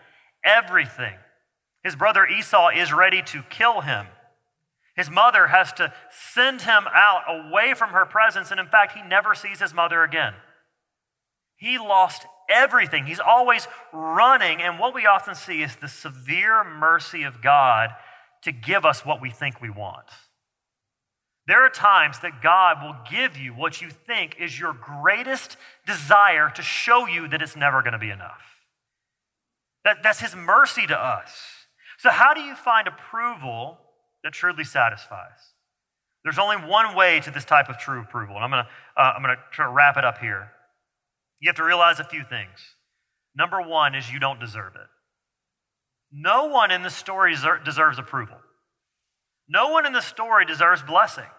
everything. 0.43 1.15
His 1.83 1.95
brother 1.95 2.25
Esau 2.25 2.69
is 2.69 2.91
ready 2.91 3.21
to 3.21 3.43
kill 3.43 3.81
him. 3.81 4.07
His 4.95 5.11
mother 5.11 5.47
has 5.47 5.71
to 5.73 5.93
send 6.09 6.63
him 6.63 6.85
out 6.91 7.21
away 7.29 7.75
from 7.75 7.91
her 7.91 8.05
presence, 8.05 8.49
and 8.49 8.59
in 8.59 8.67
fact, 8.67 8.93
he 8.93 9.03
never 9.03 9.35
sees 9.35 9.59
his 9.59 9.73
mother 9.73 10.03
again. 10.03 10.33
He 11.55 11.77
lost 11.77 12.25
everything. 12.49 13.05
He's 13.05 13.19
always 13.19 13.67
running, 13.91 14.61
and 14.61 14.79
what 14.79 14.93
we 14.93 15.05
often 15.05 15.35
see 15.35 15.61
is 15.61 15.75
the 15.75 15.87
severe 15.87 16.63
mercy 16.63 17.23
of 17.23 17.41
God 17.41 17.91
to 18.43 18.51
give 18.51 18.85
us 18.85 19.05
what 19.05 19.21
we 19.21 19.29
think 19.29 19.61
we 19.61 19.69
want. 19.69 20.05
There 21.47 21.65
are 21.65 21.69
times 21.69 22.19
that 22.19 22.41
God 22.41 22.83
will 22.83 22.97
give 23.09 23.37
you 23.37 23.53
what 23.53 23.81
you 23.81 23.89
think 23.89 24.35
is 24.39 24.59
your 24.59 24.73
greatest 24.73 25.55
desire 25.85 26.49
to 26.55 26.61
show 26.61 27.07
you 27.07 27.27
that 27.29 27.41
it's 27.41 27.55
never 27.55 27.81
going 27.81 27.93
to 27.93 27.99
be 27.99 28.09
enough. 28.09 28.43
That, 29.85 30.03
that's 30.03 30.19
His 30.19 30.35
mercy 30.35 30.85
to 30.87 30.97
us. 30.97 31.31
So, 31.97 32.09
how 32.09 32.33
do 32.33 32.41
you 32.41 32.53
find 32.53 32.87
approval 32.87 33.79
that 34.23 34.33
truly 34.33 34.65
satisfies? 34.65 35.53
There's 36.23 36.37
only 36.37 36.57
one 36.57 36.93
way 36.95 37.21
to 37.21 37.31
this 37.31 37.45
type 37.45 37.69
of 37.69 37.77
true 37.77 38.01
approval, 38.01 38.35
and 38.35 38.43
I'm 38.43 38.51
going 38.51 38.65
to 38.65 39.01
uh, 39.01 39.13
I'm 39.15 39.23
going 39.23 39.37
to 39.55 39.69
wrap 39.69 39.95
it 39.95 40.03
up 40.03 40.17
here. 40.17 40.51
You 41.39 41.49
have 41.49 41.55
to 41.57 41.63
realize 41.63 41.99
a 41.99 42.03
few 42.03 42.23
things. 42.23 42.75
Number 43.35 43.61
one 43.61 43.93
is 43.95 44.11
you 44.11 44.19
don't 44.19 44.39
deserve 44.39 44.75
it. 44.75 44.87
No 46.11 46.47
one 46.47 46.71
in 46.71 46.83
the 46.83 46.89
story 46.89 47.35
deserves 47.63 47.99
approval. 47.99 48.37
No 49.47 49.69
one 49.69 49.85
in 49.85 49.93
the 49.93 50.01
story 50.01 50.45
deserves 50.45 50.81
blessing. 50.81 51.29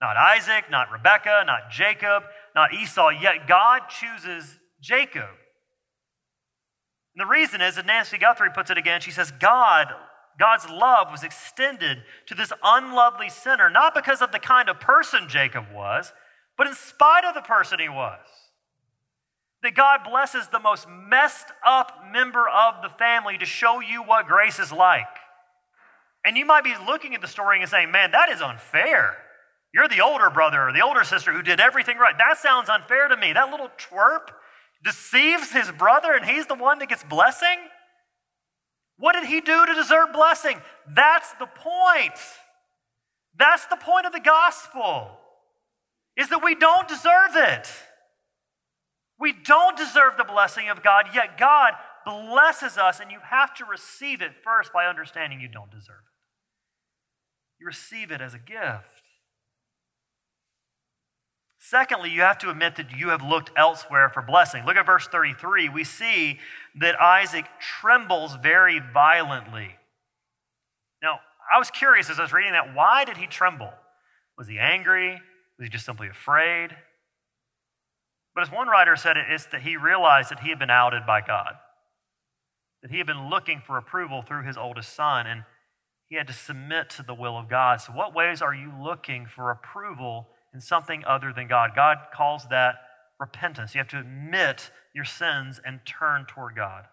Not 0.00 0.16
Isaac, 0.16 0.64
not 0.70 0.90
Rebekah, 0.90 1.44
not 1.46 1.70
Jacob, 1.70 2.24
not 2.54 2.74
Esau, 2.74 3.10
yet 3.10 3.46
God 3.46 3.82
chooses 3.88 4.58
Jacob. 4.80 5.30
And 7.14 7.26
the 7.26 7.30
reason 7.30 7.60
is 7.60 7.76
that 7.76 7.86
Nancy 7.86 8.18
Guthrie 8.18 8.50
puts 8.50 8.70
it 8.70 8.78
again. 8.78 9.00
She 9.00 9.10
says, 9.10 9.30
God, 9.30 9.88
God's 10.38 10.68
love 10.68 11.08
was 11.10 11.22
extended 11.22 11.98
to 12.26 12.34
this 12.34 12.52
unlovely 12.64 13.28
sinner, 13.28 13.70
not 13.70 13.94
because 13.94 14.22
of 14.22 14.32
the 14.32 14.38
kind 14.38 14.68
of 14.68 14.80
person 14.80 15.28
Jacob 15.28 15.66
was, 15.72 16.12
but 16.56 16.66
in 16.66 16.74
spite 16.74 17.24
of 17.24 17.34
the 17.34 17.42
person 17.42 17.78
he 17.78 17.88
was. 17.88 18.26
That 19.62 19.74
God 19.74 20.00
blesses 20.08 20.48
the 20.48 20.58
most 20.58 20.88
messed 20.88 21.48
up 21.64 22.04
member 22.12 22.48
of 22.48 22.82
the 22.82 22.88
family 22.88 23.38
to 23.38 23.46
show 23.46 23.80
you 23.80 24.02
what 24.02 24.26
grace 24.26 24.58
is 24.58 24.72
like. 24.72 25.06
And 26.24 26.36
you 26.36 26.44
might 26.44 26.64
be 26.64 26.74
looking 26.86 27.14
at 27.14 27.20
the 27.20 27.28
story 27.28 27.60
and 27.60 27.70
saying, 27.70 27.90
man, 27.90 28.10
that 28.12 28.28
is 28.28 28.40
unfair. 28.40 29.16
You're 29.72 29.88
the 29.88 30.00
older 30.00 30.30
brother 30.30 30.68
or 30.68 30.72
the 30.72 30.82
older 30.82 31.04
sister 31.04 31.32
who 31.32 31.42
did 31.42 31.60
everything 31.60 31.96
right. 31.96 32.16
That 32.18 32.38
sounds 32.38 32.68
unfair 32.68 33.08
to 33.08 33.16
me. 33.16 33.32
That 33.32 33.50
little 33.50 33.70
twerp 33.78 34.28
deceives 34.84 35.52
his 35.52 35.70
brother 35.72 36.12
and 36.12 36.24
he's 36.24 36.46
the 36.46 36.54
one 36.54 36.78
that 36.78 36.88
gets 36.88 37.04
blessing? 37.04 37.58
What 38.98 39.14
did 39.14 39.24
he 39.24 39.40
do 39.40 39.66
to 39.66 39.74
deserve 39.74 40.12
blessing? 40.12 40.60
That's 40.88 41.32
the 41.34 41.46
point. 41.46 42.18
That's 43.36 43.66
the 43.66 43.76
point 43.76 44.06
of 44.06 44.12
the 44.12 44.20
gospel. 44.20 45.18
Is 46.16 46.28
that 46.28 46.44
we 46.44 46.54
don't 46.54 46.88
deserve 46.88 47.34
it. 47.34 47.68
We 49.22 49.32
don't 49.32 49.76
deserve 49.76 50.16
the 50.16 50.24
blessing 50.24 50.68
of 50.68 50.82
God, 50.82 51.06
yet 51.14 51.38
God 51.38 51.74
blesses 52.04 52.76
us, 52.76 52.98
and 52.98 53.12
you 53.12 53.20
have 53.30 53.54
to 53.54 53.64
receive 53.64 54.20
it 54.20 54.32
first 54.42 54.72
by 54.72 54.86
understanding 54.86 55.40
you 55.40 55.46
don't 55.46 55.70
deserve 55.70 56.02
it. 56.04 57.60
You 57.60 57.66
receive 57.68 58.10
it 58.10 58.20
as 58.20 58.34
a 58.34 58.38
gift. 58.40 59.04
Secondly, 61.60 62.10
you 62.10 62.22
have 62.22 62.38
to 62.38 62.50
admit 62.50 62.74
that 62.74 62.90
you 62.90 63.10
have 63.10 63.22
looked 63.22 63.52
elsewhere 63.56 64.08
for 64.08 64.22
blessing. 64.22 64.64
Look 64.66 64.74
at 64.74 64.84
verse 64.84 65.06
33. 65.06 65.68
We 65.68 65.84
see 65.84 66.40
that 66.80 67.00
Isaac 67.00 67.44
trembles 67.60 68.34
very 68.42 68.80
violently. 68.92 69.76
Now, 71.00 71.20
I 71.54 71.60
was 71.60 71.70
curious 71.70 72.10
as 72.10 72.18
I 72.18 72.22
was 72.22 72.32
reading 72.32 72.54
that. 72.54 72.74
Why 72.74 73.04
did 73.04 73.18
he 73.18 73.28
tremble? 73.28 73.72
Was 74.36 74.48
he 74.48 74.58
angry? 74.58 75.12
Was 75.12 75.64
he 75.64 75.68
just 75.68 75.86
simply 75.86 76.08
afraid? 76.08 76.74
But 78.34 78.42
as 78.42 78.50
one 78.50 78.68
writer 78.68 78.96
said, 78.96 79.16
it's 79.16 79.46
that 79.46 79.62
he 79.62 79.76
realized 79.76 80.30
that 80.30 80.40
he 80.40 80.50
had 80.50 80.58
been 80.58 80.70
outed 80.70 81.06
by 81.06 81.20
God, 81.20 81.54
that 82.82 82.90
he 82.90 82.98
had 82.98 83.06
been 83.06 83.28
looking 83.28 83.60
for 83.64 83.76
approval 83.76 84.22
through 84.22 84.44
his 84.44 84.56
oldest 84.56 84.94
son, 84.94 85.26
and 85.26 85.44
he 86.08 86.16
had 86.16 86.26
to 86.26 86.32
submit 86.32 86.90
to 86.90 87.02
the 87.02 87.14
will 87.14 87.38
of 87.38 87.48
God. 87.48 87.80
So, 87.80 87.92
what 87.92 88.14
ways 88.14 88.40
are 88.40 88.54
you 88.54 88.72
looking 88.82 89.26
for 89.26 89.50
approval 89.50 90.28
in 90.54 90.60
something 90.60 91.04
other 91.04 91.32
than 91.32 91.48
God. 91.48 91.70
God 91.74 91.98
calls 92.14 92.46
that 92.50 92.76
repentance. 93.18 93.74
You 93.74 93.78
have 93.78 93.88
to 93.88 94.00
admit 94.00 94.70
your 94.94 95.04
sins 95.04 95.60
and 95.64 95.80
turn 95.86 96.26
toward 96.26 96.56
God. 96.56 96.84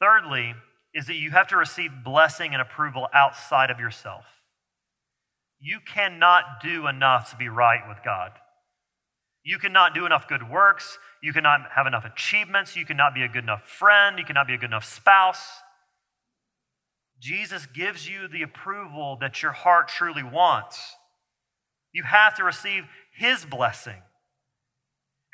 Thirdly, 0.00 0.54
is 0.94 1.06
that 1.06 1.14
you 1.14 1.30
have 1.30 1.48
to 1.48 1.56
receive 1.56 1.90
blessing 2.04 2.52
and 2.52 2.62
approval 2.62 3.08
outside 3.12 3.70
of 3.70 3.78
yourself. 3.78 4.24
You 5.60 5.78
cannot 5.86 6.60
do 6.62 6.86
enough 6.86 7.30
to 7.30 7.36
be 7.36 7.48
right 7.48 7.82
with 7.88 7.98
God. 8.04 8.32
You 9.44 9.58
cannot 9.58 9.94
do 9.94 10.04
enough 10.04 10.28
good 10.28 10.48
works. 10.48 10.98
You 11.22 11.32
cannot 11.32 11.60
have 11.74 11.86
enough 11.86 12.04
achievements. 12.04 12.76
You 12.76 12.84
cannot 12.84 13.14
be 13.14 13.22
a 13.22 13.28
good 13.28 13.44
enough 13.44 13.68
friend. 13.68 14.18
You 14.18 14.24
cannot 14.24 14.46
be 14.46 14.54
a 14.54 14.58
good 14.58 14.70
enough 14.70 14.84
spouse. 14.84 15.62
Jesus 17.20 17.66
gives 17.66 18.08
you 18.08 18.28
the 18.28 18.42
approval 18.42 19.16
that 19.20 19.42
your 19.42 19.52
heart 19.52 19.88
truly 19.88 20.22
wants. 20.22 20.96
You 21.92 22.04
have 22.04 22.34
to 22.36 22.44
receive 22.44 22.84
His 23.16 23.44
blessing. 23.44 24.02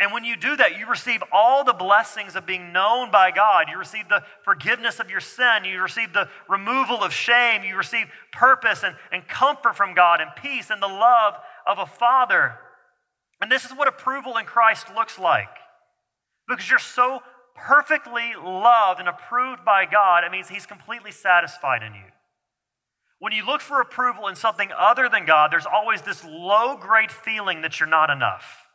And 0.01 0.12
when 0.12 0.25
you 0.25 0.37
do 0.37 0.57
that, 0.57 0.77
you 0.79 0.88
receive 0.88 1.23
all 1.33 1.62
the 1.62 1.73
blessings 1.73 2.35
of 2.35 2.47
being 2.47 2.73
known 2.73 3.12
by 3.12 3.31
God. 3.31 3.67
You 3.71 3.79
receive 3.79 4.09
the 4.09 4.25
forgiveness 4.45 4.99
of 4.99 5.09
your 5.09 5.21
sin. 5.21 5.64
You 5.64 5.81
receive 5.81 6.12
the 6.12 6.29
removal 6.49 7.05
of 7.05 7.12
shame. 7.12 7.62
You 7.62 7.77
receive 7.77 8.07
purpose 8.33 8.83
and, 8.83 8.97
and 9.12 9.29
comfort 9.29 9.77
from 9.77 9.95
God 9.95 10.21
and 10.21 10.31
peace 10.37 10.71
and 10.71 10.83
the 10.83 10.88
love 10.88 11.35
of 11.67 11.79
a 11.79 11.87
father. 11.87 12.59
And 13.45 13.53
this 13.53 13.67
is 13.67 13.73
what 13.73 13.89
approval 13.89 14.39
in 14.39 14.47
Christ 14.47 14.87
looks 14.97 15.19
like. 15.19 15.51
Because 16.49 16.71
you're 16.71 16.79
so 16.79 17.21
perfectly 17.55 18.33
loved 18.43 19.01
and 19.01 19.07
approved 19.07 19.67
by 19.67 19.85
God, 19.85 20.25
it 20.25 20.33
means 20.33 20.49
He's 20.49 20.65
completely 20.65 21.11
satisfied 21.11 21.83
in 21.83 21.93
you. 21.93 22.07
When 23.19 23.35
you 23.35 23.45
look 23.45 23.61
for 23.61 23.83
approval 23.83 24.29
in 24.29 24.35
something 24.35 24.71
other 24.75 25.11
than 25.11 25.27
God, 25.27 25.53
there's 25.53 25.67
always 25.67 26.01
this 26.01 26.25
low 26.25 26.79
grade 26.79 27.13
feeling 27.13 27.61
that 27.61 27.79
you're 27.79 27.87
not 27.87 28.09
enough. 28.09 28.67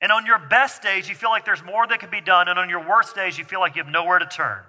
And 0.00 0.12
on 0.12 0.24
your 0.24 0.38
best 0.38 0.82
days, 0.82 1.08
you 1.08 1.16
feel 1.16 1.30
like 1.30 1.44
there's 1.44 1.64
more 1.64 1.84
that 1.88 1.98
could 1.98 2.12
be 2.12 2.20
done. 2.20 2.46
And 2.46 2.60
on 2.60 2.70
your 2.70 2.88
worst 2.88 3.16
days, 3.16 3.38
you 3.38 3.44
feel 3.44 3.58
like 3.58 3.74
you 3.74 3.82
have 3.82 3.90
nowhere 3.90 4.20
to 4.20 4.26
turn. 4.26 4.60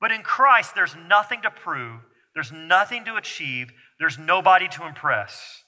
But 0.00 0.10
in 0.10 0.22
Christ, 0.22 0.74
there's 0.74 0.96
nothing 1.08 1.42
to 1.42 1.50
prove, 1.52 2.00
there's 2.34 2.50
nothing 2.50 3.04
to 3.04 3.14
achieve, 3.14 3.70
there's 4.00 4.18
nobody 4.18 4.66
to 4.70 4.84
impress. 4.84 5.63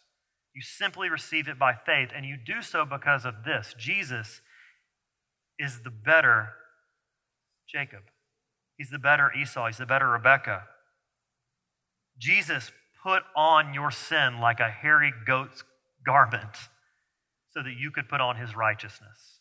You 0.57 0.62
simply 0.62 1.11
receive 1.11 1.49
it 1.49 1.59
by 1.59 1.75
faith, 1.75 2.09
and 2.16 2.25
you 2.25 2.38
do 2.38 2.62
so 2.62 2.87
because 2.87 3.27
of 3.27 3.45
this 3.45 3.75
Jesus 3.79 4.40
is 5.59 5.83
the 5.85 5.90
better 5.90 6.55
Jacob. 7.69 8.05
He's 8.79 8.88
the 8.88 8.99
better 8.99 9.31
Esau. 9.38 9.66
He's 9.66 9.77
the 9.77 9.85
better 9.85 10.09
Rebekah. 10.09 10.62
Jesus 12.19 12.73
put 13.03 13.23
on 13.37 13.75
your 13.75 13.90
sin 13.90 14.40
like 14.40 14.59
a 14.59 14.71
hairy 14.71 15.12
goat's 15.27 15.62
garment 16.07 16.57
so 17.51 17.62
that 17.62 17.75
you 17.79 17.90
could 17.90 18.09
put 18.09 18.23
on 18.23 18.37
his 18.37 18.57
righteousness. 18.57 19.40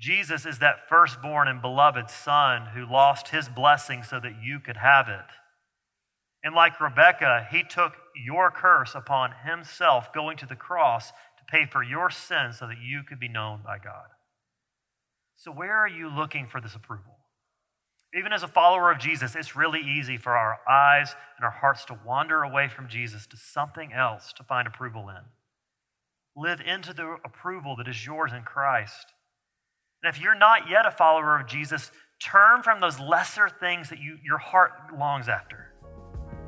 Jesus 0.00 0.44
is 0.44 0.58
that 0.58 0.88
firstborn 0.88 1.46
and 1.46 1.62
beloved 1.62 2.10
son 2.10 2.70
who 2.74 2.90
lost 2.90 3.28
his 3.28 3.48
blessing 3.48 4.02
so 4.02 4.18
that 4.18 4.42
you 4.42 4.58
could 4.58 4.78
have 4.78 5.08
it. 5.08 5.26
And 6.42 6.54
like 6.54 6.80
Rebekah, 6.80 7.48
he 7.50 7.62
took 7.62 7.92
your 8.26 8.50
curse 8.50 8.94
upon 8.94 9.32
himself, 9.44 10.12
going 10.12 10.36
to 10.38 10.46
the 10.46 10.56
cross 10.56 11.10
to 11.10 11.44
pay 11.50 11.66
for 11.66 11.82
your 11.82 12.10
sin 12.10 12.52
so 12.52 12.66
that 12.66 12.78
you 12.80 13.02
could 13.06 13.20
be 13.20 13.28
known 13.28 13.60
by 13.64 13.78
God. 13.78 14.08
So, 15.36 15.50
where 15.50 15.76
are 15.76 15.88
you 15.88 16.08
looking 16.08 16.46
for 16.46 16.60
this 16.60 16.74
approval? 16.74 17.18
Even 18.14 18.32
as 18.32 18.42
a 18.42 18.48
follower 18.48 18.90
of 18.90 18.98
Jesus, 18.98 19.36
it's 19.36 19.54
really 19.54 19.80
easy 19.80 20.16
for 20.16 20.36
our 20.36 20.58
eyes 20.68 21.14
and 21.36 21.44
our 21.44 21.50
hearts 21.50 21.84
to 21.86 21.98
wander 22.04 22.42
away 22.42 22.68
from 22.68 22.88
Jesus 22.88 23.26
to 23.28 23.36
something 23.36 23.92
else 23.92 24.32
to 24.36 24.42
find 24.42 24.66
approval 24.66 25.08
in. 25.08 25.22
Live 26.36 26.60
into 26.60 26.92
the 26.92 27.16
approval 27.24 27.76
that 27.76 27.88
is 27.88 28.04
yours 28.04 28.32
in 28.32 28.42
Christ. 28.42 29.12
And 30.02 30.12
if 30.12 30.20
you're 30.20 30.34
not 30.34 30.68
yet 30.68 30.86
a 30.86 30.90
follower 30.90 31.38
of 31.38 31.46
Jesus, 31.46 31.92
turn 32.20 32.62
from 32.62 32.80
those 32.80 32.98
lesser 32.98 33.48
things 33.48 33.90
that 33.90 34.00
you, 34.00 34.18
your 34.24 34.38
heart 34.38 34.72
longs 34.98 35.28
after. 35.28 35.69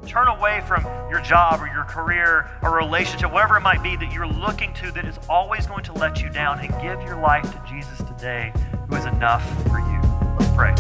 Turn 0.06 0.28
away 0.28 0.62
from 0.66 0.84
your 1.10 1.20
job 1.20 1.60
or 1.60 1.66
your 1.68 1.84
career 1.84 2.50
or 2.60 2.76
relationship, 2.76 3.32
whatever 3.32 3.56
it 3.56 3.60
might 3.60 3.82
be 3.82 3.96
that 3.96 4.12
you're 4.12 4.26
looking 4.26 4.74
to 4.74 4.90
that 4.92 5.04
is 5.04 5.18
always 5.28 5.66
going 5.66 5.84
to 5.84 5.92
let 5.92 6.20
you 6.20 6.28
down, 6.28 6.58
and 6.60 6.70
give 6.82 7.00
your 7.02 7.16
life 7.16 7.44
to 7.44 7.62
Jesus 7.68 7.98
today, 7.98 8.52
who 8.88 8.96
is 8.96 9.04
enough 9.04 9.44
for 9.68 9.78
you. 9.78 10.00
Let's 10.38 10.52
pray. 10.54 10.74